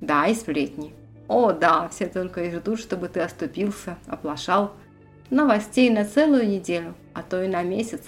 «Да, 0.00 0.28
и 0.28 0.36
сплетни», 0.36 0.94
о, 1.28 1.52
да, 1.52 1.88
все 1.88 2.06
только 2.06 2.44
и 2.44 2.50
ждут, 2.50 2.78
чтобы 2.78 3.08
ты 3.08 3.20
оступился, 3.20 3.98
оплошал. 4.06 4.74
Новостей 5.30 5.90
на 5.90 6.04
целую 6.04 6.48
неделю, 6.48 6.94
а 7.14 7.22
то 7.22 7.42
и 7.42 7.48
на 7.48 7.62
месяц. 7.62 8.02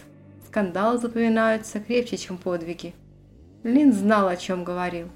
Скандалы 0.46 0.98
запоминаются 0.98 1.80
крепче, 1.80 2.16
чем 2.16 2.38
подвиги. 2.38 2.94
Лин 3.64 3.92
знал, 3.92 4.28
о 4.28 4.36
чем 4.36 4.62
говорил. 4.62 5.08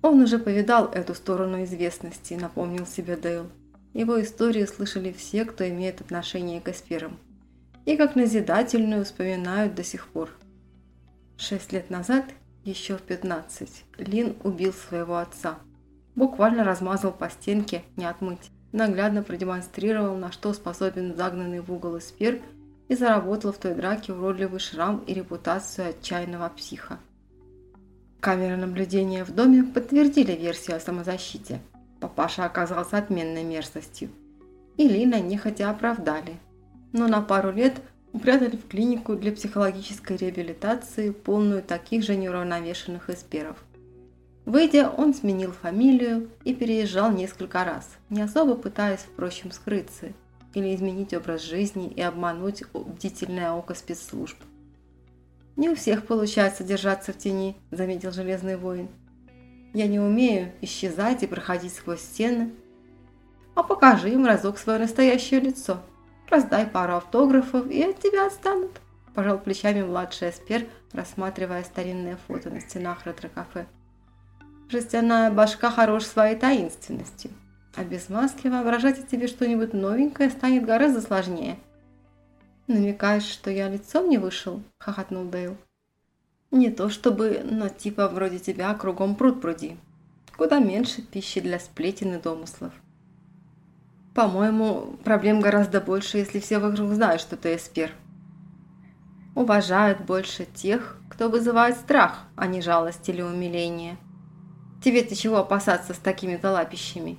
Он 0.00 0.22
уже 0.22 0.38
повидал 0.38 0.86
эту 0.86 1.14
сторону 1.14 1.64
известности, 1.64 2.34
напомнил 2.34 2.86
себе 2.86 3.16
Дейл. 3.16 3.50
Его 3.92 4.22
истории 4.22 4.64
слышали 4.64 5.12
все, 5.12 5.44
кто 5.44 5.68
имеет 5.68 6.00
отношение 6.00 6.60
к 6.60 6.68
Эсперам. 6.68 7.18
И 7.84 7.96
как 7.96 8.14
назидательную 8.14 9.04
вспоминают 9.04 9.74
до 9.74 9.82
сих 9.82 10.06
пор. 10.06 10.30
Шесть 11.36 11.72
лет 11.72 11.90
назад, 11.90 12.24
еще 12.64 12.96
в 12.96 13.02
15, 13.02 13.84
Лин 13.98 14.36
убил 14.44 14.72
своего 14.72 15.16
отца– 15.16 15.58
буквально 16.20 16.64
размазал 16.64 17.12
по 17.12 17.30
стенке, 17.30 17.82
не 17.96 18.04
отмыть. 18.04 18.50
Наглядно 18.72 19.22
продемонстрировал, 19.22 20.16
на 20.16 20.30
что 20.30 20.52
способен 20.52 21.16
загнанный 21.16 21.60
в 21.60 21.72
угол 21.72 21.96
эспер 21.96 22.40
и 22.88 22.94
заработал 22.94 23.52
в 23.52 23.58
той 23.58 23.74
драке 23.74 24.12
уродливый 24.12 24.60
шрам 24.60 24.98
и 25.06 25.14
репутацию 25.14 25.88
отчаянного 25.88 26.50
психа. 26.50 26.98
Камеры 28.20 28.56
наблюдения 28.56 29.24
в 29.24 29.34
доме 29.34 29.64
подтвердили 29.64 30.32
версию 30.32 30.76
о 30.76 30.80
самозащите. 30.80 31.58
Папаша 32.00 32.44
оказался 32.44 32.98
отменной 32.98 33.42
мерзостью. 33.42 34.10
И 34.76 34.86
Лина 34.86 35.20
нехотя 35.20 35.70
оправдали. 35.70 36.36
Но 36.92 37.08
на 37.08 37.22
пару 37.22 37.50
лет 37.50 37.80
упрятали 38.12 38.56
в 38.56 38.68
клинику 38.68 39.16
для 39.16 39.32
психологической 39.32 40.18
реабилитации, 40.18 41.12
полную 41.12 41.62
таких 41.62 42.04
же 42.04 42.14
неуравновешенных 42.14 43.08
эсперов– 43.08 43.56
Выйдя, 44.50 44.90
он 44.90 45.14
сменил 45.14 45.52
фамилию 45.52 46.28
и 46.42 46.52
переезжал 46.52 47.12
несколько 47.12 47.64
раз, 47.64 47.88
не 48.08 48.20
особо 48.20 48.56
пытаясь, 48.56 48.98
впрочем, 48.98 49.52
скрыться 49.52 50.12
или 50.54 50.74
изменить 50.74 51.14
образ 51.14 51.42
жизни 51.42 51.86
и 51.86 52.02
обмануть 52.02 52.64
бдительное 52.74 53.52
око 53.52 53.74
спецслужб. 53.74 54.36
«Не 55.54 55.68
у 55.68 55.76
всех 55.76 56.04
получается 56.04 56.64
держаться 56.64 57.12
в 57.12 57.18
тени»,– 57.18 57.58
заметил 57.70 58.10
Железный 58.10 58.56
воин. 58.56 58.88
«Я 59.72 59.86
не 59.86 60.00
умею 60.00 60.50
исчезать 60.62 61.22
и 61.22 61.28
проходить 61.28 61.72
сквозь 61.72 62.00
стены. 62.00 62.50
А 63.54 63.62
покажи 63.62 64.10
им 64.10 64.26
разок 64.26 64.58
свое 64.58 64.80
настоящее 64.80 65.38
лицо. 65.38 65.80
Раздай 66.28 66.66
пару 66.66 66.94
автографов, 66.94 67.70
и 67.70 67.84
от 67.84 68.00
тебя 68.00 68.26
отстанут»,– 68.26 68.80
пожал 69.14 69.38
плечами 69.38 69.82
младший 69.82 70.30
эспер, 70.30 70.66
рассматривая 70.92 71.62
старинные 71.62 72.18
фото 72.26 72.50
на 72.50 72.60
стенах 72.60 73.06
ретро-кафе. 73.06 73.68
Жестяная 74.70 75.32
башка 75.32 75.68
хорош 75.68 76.04
своей 76.04 76.36
таинственностью. 76.38 77.32
А 77.74 77.82
без 77.82 78.08
маски 78.08 78.46
воображать 78.46 79.00
о 79.00 79.02
тебе 79.02 79.26
что-нибудь 79.26 79.72
новенькое 79.72 80.30
станет 80.30 80.64
гораздо 80.64 81.00
сложнее. 81.00 81.58
«Намекаешь, 82.68 83.24
что 83.24 83.50
я 83.50 83.68
лицом 83.68 84.08
не 84.08 84.16
вышел?»– 84.16 84.62
хохотнул 84.78 85.24
Дейл. 85.24 85.56
«Не 86.52 86.70
то 86.70 86.88
чтобы, 86.88 87.42
но 87.44 87.68
типа 87.68 88.06
вроде 88.06 88.38
тебя 88.38 88.72
кругом 88.74 89.16
пруд 89.16 89.40
пруди. 89.40 89.76
Куда 90.36 90.60
меньше 90.60 91.02
пищи 91.02 91.40
для 91.40 91.58
сплетен 91.58 92.14
и 92.14 92.22
домыслов. 92.22 92.72
По-моему, 94.14 94.98
проблем 95.02 95.40
гораздо 95.40 95.80
больше, 95.80 96.18
если 96.18 96.38
все 96.38 96.60
вокруг 96.60 96.92
знают, 96.92 97.20
что 97.20 97.36
ты 97.36 97.56
эспер. 97.56 97.90
Уважают 99.34 100.02
больше 100.02 100.44
тех, 100.44 100.96
кто 101.08 101.28
вызывает 101.28 101.76
страх, 101.76 102.20
а 102.36 102.46
не 102.46 102.62
жалость 102.62 103.08
или 103.08 103.20
умиление». 103.20 103.98
Тебе-то 104.82 105.14
чего 105.14 105.38
опасаться 105.38 105.94
с 105.94 105.98
такими-то 105.98 106.50
лапищами?» 106.50 107.18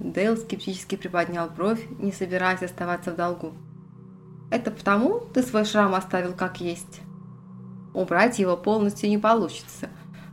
Дейл 0.00 0.36
скептически 0.36 0.96
приподнял 0.96 1.48
бровь, 1.48 1.84
не 1.98 2.12
собираясь 2.12 2.62
оставаться 2.62 3.12
в 3.12 3.16
долгу. 3.16 3.54
«Это 4.50 4.70
потому 4.70 5.20
ты 5.20 5.42
свой 5.42 5.64
шрам 5.64 5.94
оставил 5.94 6.32
как 6.32 6.60
есть?» 6.60 7.00
«Убрать 7.94 8.38
его 8.38 8.56
полностью 8.56 9.08
не 9.08 9.16
получится, 9.16 9.88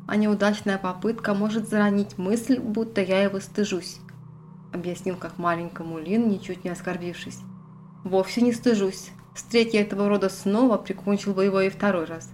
а 0.08 0.16
неудачная 0.18 0.78
попытка 0.78 1.34
может 1.34 1.70
заранить 1.70 2.18
мысль, 2.18 2.60
будто 2.60 3.02
я 3.02 3.24
его 3.24 3.40
стыжусь», 3.40 4.00
объяснил 4.74 5.16
как 5.16 5.38
маленькому 5.38 5.98
Лин, 5.98 6.28
ничуть 6.28 6.64
не 6.64 6.72
оскорбившись. 6.72 7.40
«Вовсе 8.04 8.42
не 8.42 8.52
стыжусь. 8.52 9.12
Встреть 9.34 9.74
я 9.74 9.82
этого 9.82 10.10
рода 10.10 10.30
снова, 10.30 10.78
прикончил 10.78 11.34
бы 11.34 11.46
его 11.46 11.62
и 11.62 11.70
второй 11.70 12.06
раз». 12.06 12.30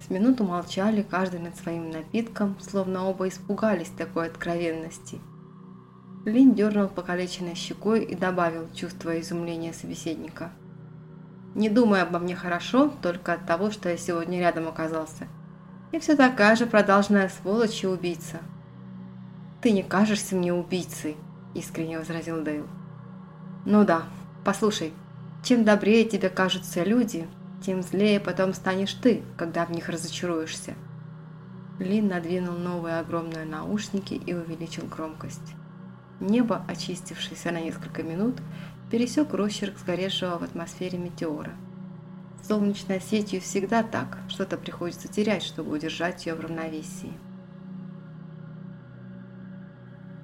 С 0.00 0.10
минуту 0.10 0.44
молчали, 0.44 1.02
каждый 1.02 1.40
над 1.40 1.56
своим 1.56 1.90
напитком, 1.90 2.56
словно 2.60 3.06
оба 3.06 3.28
испугались 3.28 3.90
такой 3.90 4.28
откровенности. 4.28 5.20
Лин 6.24 6.54
дернул 6.54 6.88
покалеченной 6.88 7.54
щекой 7.54 8.04
и 8.04 8.14
добавил, 8.14 8.68
чувствуя 8.74 9.20
изумление 9.20 9.72
собеседника. 9.72 10.50
«Не 11.54 11.68
думай 11.68 12.02
обо 12.02 12.18
мне 12.18 12.36
хорошо, 12.36 12.92
только 13.02 13.32
от 13.32 13.46
того, 13.46 13.70
что 13.70 13.88
я 13.88 13.96
сегодня 13.96 14.38
рядом 14.38 14.68
оказался. 14.68 15.26
И 15.90 15.98
все 15.98 16.16
такая 16.16 16.54
же 16.56 16.66
продолженная 16.66 17.28
сволочь 17.28 17.82
и 17.82 17.86
убийца». 17.86 18.38
«Ты 19.62 19.72
не 19.72 19.82
кажешься 19.82 20.36
мне 20.36 20.52
убийцей»,– 20.52 21.16
искренне 21.54 21.98
возразил 21.98 22.42
Дейл. 22.42 22.66
«Ну 23.64 23.84
да, 23.84 24.02
послушай, 24.44 24.92
чем 25.42 25.64
добрее 25.64 26.04
тебе 26.04 26.28
кажутся 26.28 26.84
люди, 26.84 27.26
тем 27.64 27.82
злее 27.82 28.20
потом 28.20 28.54
станешь 28.54 28.94
ты, 28.94 29.22
когда 29.36 29.64
в 29.64 29.70
них 29.70 29.88
разочаруешься. 29.88 30.74
Лин 31.78 32.08
надвинул 32.08 32.56
новые 32.56 32.98
огромные 32.98 33.44
наушники 33.44 34.14
и 34.14 34.34
увеличил 34.34 34.86
громкость. 34.86 35.54
Небо, 36.20 36.64
очистившееся 36.68 37.52
на 37.52 37.60
несколько 37.60 38.02
минут, 38.02 38.36
пересек 38.90 39.32
росчерк 39.32 39.78
сгоревшего 39.78 40.38
в 40.38 40.42
атмосфере 40.42 40.98
метеора. 40.98 41.52
С 42.42 42.48
солнечной 42.48 43.00
сетью 43.00 43.40
всегда 43.40 43.82
так, 43.82 44.18
что-то 44.28 44.56
приходится 44.56 45.08
терять, 45.08 45.42
чтобы 45.42 45.72
удержать 45.72 46.26
ее 46.26 46.34
в 46.34 46.40
равновесии. 46.40 47.12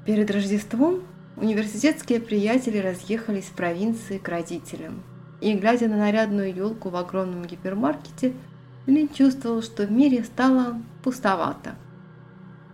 Перед 0.06 0.30
Рождеством 0.30 1.02
университетские 1.36 2.20
приятели 2.20 2.78
разъехались 2.78 3.46
в 3.46 3.52
провинции 3.52 4.18
к 4.18 4.28
родителям– 4.28 5.02
и, 5.44 5.54
глядя 5.54 5.88
на 5.88 5.98
нарядную 5.98 6.54
елку 6.54 6.88
в 6.88 6.96
огромном 6.96 7.44
гипермаркете, 7.44 8.32
Лин 8.86 9.10
чувствовал, 9.10 9.60
что 9.60 9.82
в 9.84 9.92
мире 9.92 10.24
стало 10.24 10.80
пустовато. 11.02 11.74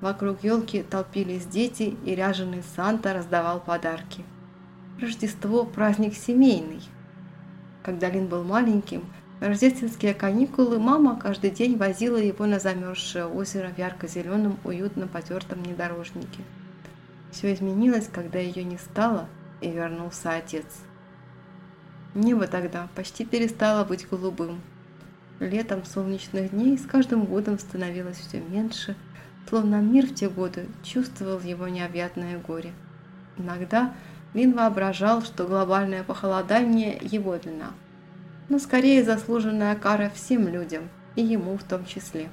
Вокруг 0.00 0.44
елки 0.44 0.84
толпились 0.84 1.46
дети, 1.46 1.96
и 2.04 2.14
ряженый 2.14 2.62
Санта 2.76 3.12
раздавал 3.12 3.58
подарки. 3.58 4.24
Рождество– 5.00 5.64
праздник 5.74 6.14
семейный. 6.14 6.80
Когда 7.82 8.08
Лин 8.08 8.28
был 8.28 8.44
маленьким, 8.44 9.02
В 9.40 9.42
рождественские 9.42 10.12
каникулы 10.12 10.78
мама 10.78 11.18
каждый 11.18 11.50
день 11.50 11.78
возила 11.78 12.18
его 12.18 12.44
на 12.44 12.58
замерзшее 12.58 13.24
озеро 13.24 13.70
в 13.70 13.78
ярко-зеленом, 13.78 14.58
уютно 14.64 15.08
потертом 15.08 15.62
внедорожнике. 15.62 16.42
Все 17.32 17.54
изменилось, 17.54 18.06
когда 18.12 18.38
ее 18.38 18.62
не 18.62 18.76
стало, 18.76 19.28
и 19.62 19.70
вернулся 19.70 20.32
отец. 20.32 20.66
Небо 22.14 22.46
тогда 22.46 22.88
почти 22.96 23.24
перестало 23.24 23.84
быть 23.84 24.08
голубым. 24.08 24.60
Летом 25.38 25.84
солнечных 25.84 26.50
дней 26.50 26.76
с 26.76 26.84
каждым 26.84 27.24
годом 27.24 27.58
становилось 27.58 28.18
все 28.18 28.40
меньше, 28.40 28.96
словно 29.48 29.76
мир 29.80 30.06
в 30.06 30.14
те 30.14 30.28
годы 30.28 30.66
чувствовал 30.82 31.40
его 31.40 31.68
необъятное 31.68 32.38
горе. 32.38 32.72
Иногда 33.38 33.94
Вин 34.34 34.54
воображал, 34.54 35.22
что 35.22 35.46
глобальное 35.46 36.04
похолодание– 36.04 36.98
его 37.02 37.34
вина, 37.36 37.70
но 38.48 38.58
скорее 38.58 39.02
заслуженная 39.02 39.74
кара 39.74 40.10
всем 40.14 40.46
людям, 40.48 40.88
и 41.16 41.22
ему 41.22 41.56
в 41.56 41.64
том 41.64 41.84
числе. 41.84 42.28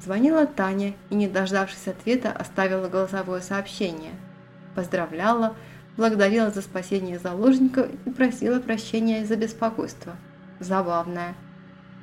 Звонила 0.00 0.46
Таня 0.46 0.94
и, 1.08 1.14
не 1.14 1.28
дождавшись 1.28 1.88
ответа, 1.88 2.32
оставила 2.32 2.88
голосовое 2.88 3.40
сообщение. 3.40 4.12
Поздравляла, 4.74 5.54
благодарила 5.96 6.50
за 6.50 6.62
спасение 6.62 7.18
заложников 7.18 7.88
и 8.04 8.10
просила 8.10 8.60
прощения 8.60 9.24
за 9.24 9.36
беспокойство. 9.36 10.16
Забавная. 10.60 11.34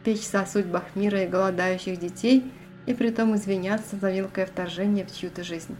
Печься 0.03 0.41
о 0.41 0.45
судьбах 0.45 0.83
мира 0.95 1.23
и 1.23 1.27
голодающих 1.27 1.99
детей 1.99 2.51
и 2.85 2.93
притом 2.93 3.35
извиняться 3.35 3.97
за 3.97 4.11
мелкое 4.11 4.45
вторжение 4.45 5.05
в 5.05 5.15
чью-то 5.15 5.43
жизнь. 5.43 5.75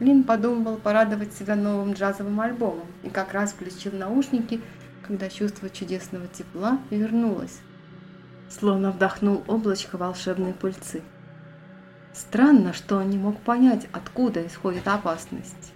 Лин 0.00 0.22
подумывал 0.22 0.76
порадовать 0.76 1.34
себя 1.34 1.56
новым 1.56 1.92
джазовым 1.92 2.40
альбомом 2.40 2.86
и 3.02 3.10
как 3.10 3.32
раз 3.32 3.52
включил 3.52 3.92
наушники, 3.92 4.60
когда 5.02 5.28
чувство 5.28 5.68
чудесного 5.68 6.28
тепла 6.28 6.78
вернулось. 6.90 7.58
Словно 8.48 8.92
вдохнул 8.92 9.42
облачко 9.46 9.98
волшебной 9.98 10.52
пыльцы. 10.52 11.02
Странно, 12.14 12.72
что 12.72 12.96
он 12.96 13.10
не 13.10 13.18
мог 13.18 13.40
понять, 13.40 13.88
откуда 13.92 14.46
исходит 14.46 14.88
опасность. 14.88 15.72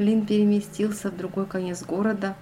Лин 0.00 0.24
переместился 0.24 1.10
в 1.10 1.16
другой 1.18 1.44
конец 1.44 1.84
города, 1.84 2.34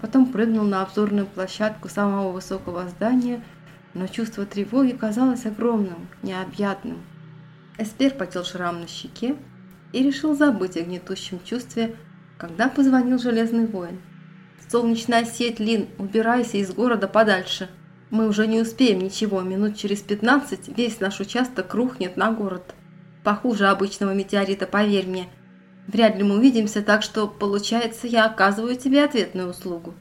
потом 0.00 0.32
прыгнул 0.32 0.64
на 0.64 0.80
обзорную 0.80 1.26
площадку 1.26 1.90
самого 1.90 2.32
высокого 2.32 2.88
здания, 2.88 3.44
но 3.92 4.06
чувство 4.06 4.46
тревоги 4.46 4.92
казалось 4.92 5.44
огромным, 5.44 6.08
необъятным. 6.22 7.02
Эспер 7.76 8.14
потел 8.14 8.44
шрам 8.44 8.80
на 8.80 8.86
щеке 8.86 9.36
и 9.92 10.02
решил 10.02 10.34
забыть 10.34 10.78
о 10.78 10.82
гнетущем 10.82 11.38
чувстве, 11.44 11.96
когда 12.38 12.70
позвонил 12.70 13.18
Железный 13.18 13.66
воин. 13.66 14.00
«Солнечная 14.66 15.26
сеть, 15.26 15.60
Лин, 15.60 15.88
убирайся 15.98 16.56
из 16.56 16.72
города 16.72 17.08
подальше. 17.08 17.68
Мы 18.08 18.26
уже 18.26 18.46
не 18.46 18.58
успеем 18.58 19.00
ничего, 19.00 19.42
минут 19.42 19.76
через 19.76 20.00
пятнадцать 20.00 20.74
весь 20.74 20.98
наш 21.00 21.20
участок 21.20 21.74
рухнет 21.74 22.16
на 22.16 22.32
город. 22.32 22.74
Похуже 23.22 23.66
обычного 23.68 24.14
метеорита, 24.14 24.66
поверь 24.66 25.06
мне. 25.06 25.28
Вряд 25.88 26.16
ли 26.16 26.24
мы 26.24 26.36
увидимся, 26.36 26.82
так 26.82 27.02
что, 27.02 27.28
получается, 27.28 28.06
я 28.06 28.26
оказываю 28.26 28.76
тебе 28.76 29.04
ответную 29.04 29.50
услугу. 29.50 29.94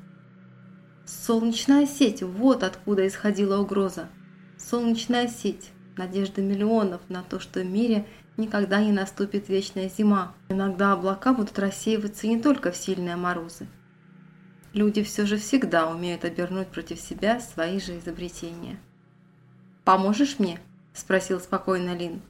Солнечная 1.05 1.85
сеть– 1.85 2.21
вот 2.23 2.63
откуда 2.63 3.07
исходила 3.07 3.59
угроза. 3.59 4.09
Солнечная 4.57 5.27
сеть– 5.27 5.69
надежда 5.97 6.41
миллионов 6.41 7.01
на 7.09 7.21
то, 7.21 7.39
что 7.39 7.59
в 7.59 7.65
мире 7.65 8.07
никогда 8.37 8.83
не 8.83 8.91
наступит 8.91 9.47
вечная 9.47 9.89
зима. 9.89 10.33
Иногда 10.49 10.93
облака 10.93 11.33
будут 11.33 11.59
рассеиваться 11.59 12.25
не 12.25 12.41
только 12.41 12.71
в 12.71 12.77
сильные 12.77 13.15
морозы. 13.15 13.67
Люди 14.73 15.03
все 15.03 15.25
же 15.25 15.37
всегда 15.37 15.87
умеют 15.87 16.25
обернуть 16.25 16.67
против 16.67 16.99
себя 16.99 17.39
свои 17.39 17.79
же 17.79 17.97
изобретения. 17.99 18.79
«Поможешь 19.83 20.39
мне?»– 20.39 20.59
спросил 20.93 21.39
спокойно 21.39 21.95
Лин. 21.95 22.21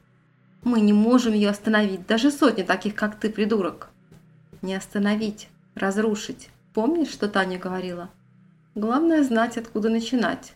Мы 0.66 0.82
не 0.82 0.94
можем 0.94 1.34
ее 1.34 1.52
остановить, 1.52 2.08
даже 2.08 2.32
сотни 2.32 2.64
таких, 2.64 2.96
как 2.96 3.20
ты, 3.20 3.30
придурок. 3.30 3.90
Не 4.64 4.74
остановить, 4.74 5.48
разрушить. 5.76 6.50
Помнишь, 6.74 7.12
что 7.12 7.30
Таня 7.30 7.60
говорила? 7.60 8.10
Главное 8.74 9.24
знать, 9.24 9.58
откуда 9.58 9.90
начинать. 9.90 10.54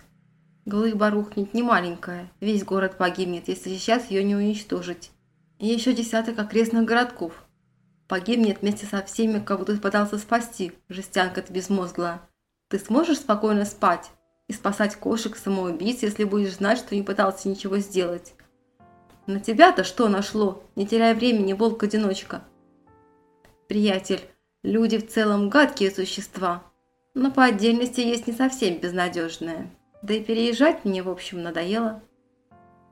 Глыба 0.65 1.11
рухнет 1.11 1.53
не 1.53 1.61
маленькая, 1.61 2.31
весь 2.39 2.63
город 2.63 2.97
погибнет, 2.97 3.47
если 3.47 3.69
сейчас 3.69 4.09
ее 4.09 4.23
не 4.23 4.35
уничтожить. 4.35 5.11
И 5.59 5.67
еще 5.67 5.93
десяток 5.93 6.39
окрестных 6.39 6.85
городков. 6.85 7.45
Погибнет 8.07 8.61
вместе 8.61 8.87
со 8.87 9.03
всеми, 9.03 9.37
кого 9.37 9.63
ты 9.63 9.77
пытался 9.77 10.17
спасти, 10.17 10.71
жестянка 10.89 11.43
ты 11.43 11.53
безмозглая. 11.53 12.19
Ты 12.69 12.79
сможешь 12.79 13.19
спокойно 13.19 13.63
спать 13.63 14.09
и 14.47 14.53
спасать 14.53 14.95
кошек 14.95 15.37
самоубийц, 15.37 16.01
если 16.01 16.23
будешь 16.23 16.55
знать, 16.55 16.79
что 16.79 16.95
не 16.95 17.03
пытался 17.03 17.47
ничего 17.47 17.77
сделать? 17.77 18.33
На 19.29 19.39
тебя-то 19.39 19.83
что 19.83 20.07
нашло? 20.07 20.63
Не 20.75 20.87
теряй 20.87 21.13
времени, 21.13 21.53
волк-одиночка. 21.53 22.41
Приятель, 23.67 24.21
люди 24.63 24.97
в 24.97 25.07
целом 25.07 25.49
гадкие 25.49 25.91
существа, 25.91 26.63
но 27.13 27.29
по 27.29 27.43
отдельности 27.43 28.01
есть 28.01 28.25
не 28.25 28.33
совсем 28.33 28.79
безнадежные. 28.79 29.69
Да 30.01 30.15
и 30.15 30.23
переезжать 30.23 30.83
мне, 30.83 31.03
в 31.03 31.09
общем, 31.09 31.43
надоело. 31.43 32.01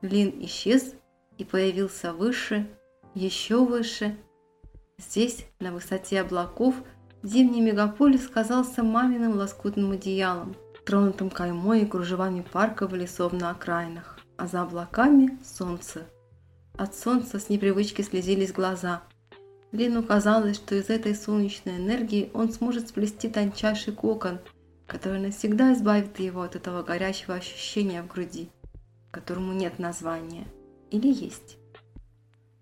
Лин 0.00 0.32
исчез 0.44 0.94
и 1.38 1.44
появился 1.44 2.12
выше, 2.12 2.68
еще 3.14 3.64
выше. 3.64 4.16
Здесь, 4.96 5.44
на 5.58 5.72
высоте 5.72 6.20
облаков, 6.20 6.76
зимний 7.24 7.62
мегаполис 7.62 8.28
казался 8.28 8.84
маминым 8.84 9.36
лоскутным 9.36 9.90
одеялом, 9.90 10.54
тронутым 10.86 11.30
каймой 11.30 11.82
и 11.82 11.86
кружевами 11.86 12.42
парка 12.42 12.86
в 12.86 12.94
лесов 12.94 13.32
на 13.32 13.50
окраинах, 13.50 14.20
а 14.36 14.46
за 14.46 14.62
облаками– 14.62 15.36
солнце– 15.42 16.06
от 16.78 16.94
солнца 16.94 17.40
с 17.40 17.48
непривычки 17.48 18.02
слезились 18.02 18.52
глаза. 18.52 19.02
Лину 19.72 20.02
казалось, 20.02 20.56
что 20.56 20.76
из 20.76 20.88
этой 20.88 21.14
солнечной 21.14 21.76
энергии 21.76 22.30
он 22.32 22.52
сможет 22.52 22.88
сплести 22.88 23.28
тончайший 23.28 23.92
кокон, 23.92 24.38
который 24.86 25.20
навсегда 25.20 25.74
избавит 25.74 26.18
его 26.20 26.42
от 26.42 26.56
этого 26.56 26.82
горячего 26.82 27.34
ощущения 27.34 28.02
в 28.02 28.06
груди, 28.06 28.48
которому 29.10 29.52
нет 29.52 29.78
названия. 29.78 30.46
Или 30.90 31.08
есть. 31.08 31.58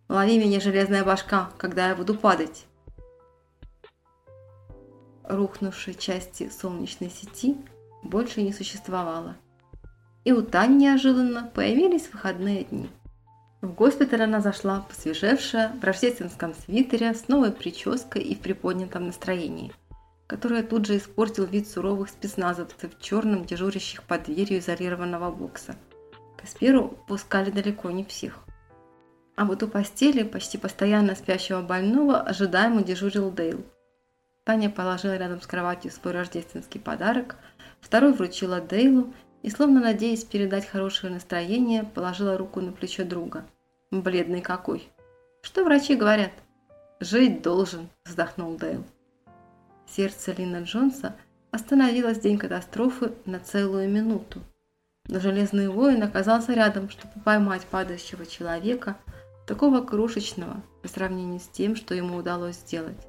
«Лови 0.08 0.38
меня, 0.38 0.60
железная 0.60 1.04
башка, 1.04 1.50
когда 1.58 1.88
я 1.88 1.94
буду 1.94 2.14
падать!» 2.14 2.66
Рухнувшей 5.24 5.94
части 5.94 6.48
солнечной 6.48 7.10
сети 7.10 7.56
больше 8.02 8.42
не 8.42 8.52
существовало. 8.52 9.36
И 10.24 10.32
у 10.32 10.42
Тани 10.42 10.76
неожиданно 10.76 11.50
появились 11.54 12.08
выходные 12.12 12.64
дни. 12.64 12.88
В 13.66 13.74
госпиталь 13.74 14.22
она 14.22 14.40
зашла, 14.40 14.86
посвежевшая, 14.88 15.72
в 15.80 15.82
рождественском 15.82 16.54
свитере, 16.54 17.12
с 17.12 17.26
новой 17.26 17.50
прической 17.50 18.22
и 18.22 18.36
в 18.36 18.38
приподнятом 18.38 19.06
настроении, 19.06 19.72
которое 20.28 20.62
тут 20.62 20.86
же 20.86 20.96
испортил 20.96 21.46
вид 21.46 21.68
суровых 21.68 22.10
спецназовцев 22.10 22.94
в 22.94 23.02
черном, 23.02 23.44
дежурящих 23.44 24.04
под 24.04 24.22
дверью 24.26 24.60
изолированного 24.60 25.32
бокса. 25.32 25.74
Касперу 26.40 26.96
пускали 27.08 27.50
далеко 27.50 27.90
не 27.90 28.04
всех. 28.04 28.38
А 29.34 29.44
вот 29.44 29.64
у 29.64 29.66
постели 29.66 30.22
почти 30.22 30.58
постоянно 30.58 31.16
спящего 31.16 31.60
больного 31.60 32.20
ожидаемо 32.20 32.84
дежурил 32.84 33.32
Дейл. 33.32 33.66
Таня 34.44 34.70
положила 34.70 35.16
рядом 35.16 35.42
с 35.42 35.46
кроватью 35.48 35.90
свой 35.90 36.14
рождественский 36.14 36.78
подарок, 36.78 37.34
второй 37.80 38.12
вручила 38.12 38.60
Дейлу 38.60 39.12
и, 39.42 39.50
словно 39.50 39.80
надеясь 39.80 40.24
передать 40.24 40.68
хорошее 40.68 41.12
настроение, 41.12 41.82
положила 41.82 42.38
руку 42.38 42.60
на 42.60 42.70
плечо 42.70 43.04
друга. 43.04 43.44
Бледный 43.92 44.40
какой. 44.40 44.88
Что 45.42 45.64
врачи 45.64 45.94
говорят? 45.94 46.32
Жить 46.98 47.40
должен, 47.40 47.88
вздохнул 48.04 48.56
Дейл. 48.56 48.84
Сердце 49.86 50.32
Лина 50.32 50.62
Джонса 50.62 51.14
остановилось 51.52 52.18
в 52.18 52.22
день 52.22 52.36
катастрофы 52.36 53.12
на 53.26 53.38
целую 53.38 53.88
минуту. 53.88 54.40
Но 55.06 55.20
Железный 55.20 55.68
воин 55.68 56.02
оказался 56.02 56.52
рядом, 56.52 56.90
чтобы 56.90 57.12
поймать 57.24 57.64
падающего 57.66 58.26
человека, 58.26 58.96
такого 59.46 59.80
крошечного 59.82 60.62
по 60.82 60.88
сравнению 60.88 61.38
с 61.38 61.46
тем, 61.46 61.76
что 61.76 61.94
ему 61.94 62.16
удалось 62.16 62.56
сделать. 62.56 63.06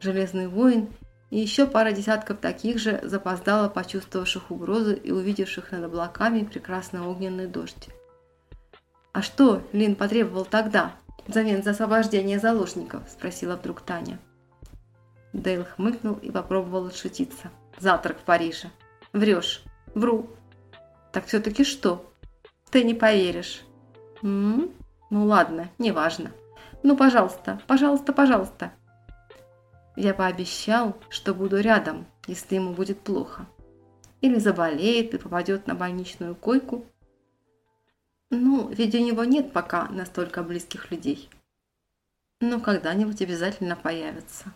Железный 0.00 0.48
воин 0.48 0.88
и 1.30 1.38
еще 1.38 1.64
пара 1.64 1.92
десятков 1.92 2.38
таких 2.38 2.80
же 2.80 2.98
запоздало 3.04 3.68
почувствовавших 3.68 4.50
угрозу 4.50 4.94
и 4.94 5.12
увидевших 5.12 5.70
над 5.70 5.84
облаками 5.84 6.42
прекрасный 6.42 7.02
огненный 7.02 7.46
дождь. 7.46 7.88
«А 9.18 9.22
что 9.22 9.62
Лин 9.72 9.96
потребовал 9.96 10.44
тогда, 10.44 10.92
взамен 11.26 11.64
за 11.64 11.70
освобождение 11.70 12.38
заложников?»– 12.38 13.02
спросила 13.08 13.56
вдруг 13.56 13.80
Таня. 13.80 14.20
Дейл 15.32 15.64
хмыкнул 15.64 16.14
и 16.22 16.30
попробовал 16.30 16.86
отшутиться. 16.86 17.50
«Завтрак 17.80 18.18
в 18.20 18.22
Париже». 18.22 18.70
«Врешь». 19.12 19.64
«Вру». 19.92 20.30
«Так 21.10 21.26
все-таки 21.26 21.64
что?» 21.64 22.08
«Ты 22.70 22.84
не 22.84 22.94
поверишь». 22.94 23.62
«М 24.22 24.60
-м? 24.60 24.72
«Ну 25.10 25.24
ладно, 25.24 25.68
неважно. 25.78 26.30
Ну, 26.84 26.96
пожалуйста, 26.96 27.60
пожалуйста, 27.66 28.12
пожалуйста». 28.12 28.70
Я 29.96 30.14
пообещал, 30.14 30.96
что 31.08 31.34
буду 31.34 31.60
рядом, 31.60 32.06
если 32.28 32.54
ему 32.54 32.72
будет 32.72 33.00
плохо. 33.00 33.46
или 34.20 34.38
заболеет 34.38 35.14
и 35.14 35.18
попадет 35.18 35.66
на 35.66 35.74
больничную 35.74 36.36
койку. 36.36 36.86
Ну, 38.30 38.68
ведь 38.68 38.94
у 38.94 38.98
него 38.98 39.24
нет 39.24 39.52
пока 39.52 39.88
настолько 39.88 40.42
близких 40.42 40.90
людей. 40.90 41.30
Но 42.40 42.60
когда-нибудь 42.60 43.22
обязательно 43.22 43.74
появится. 43.74 44.52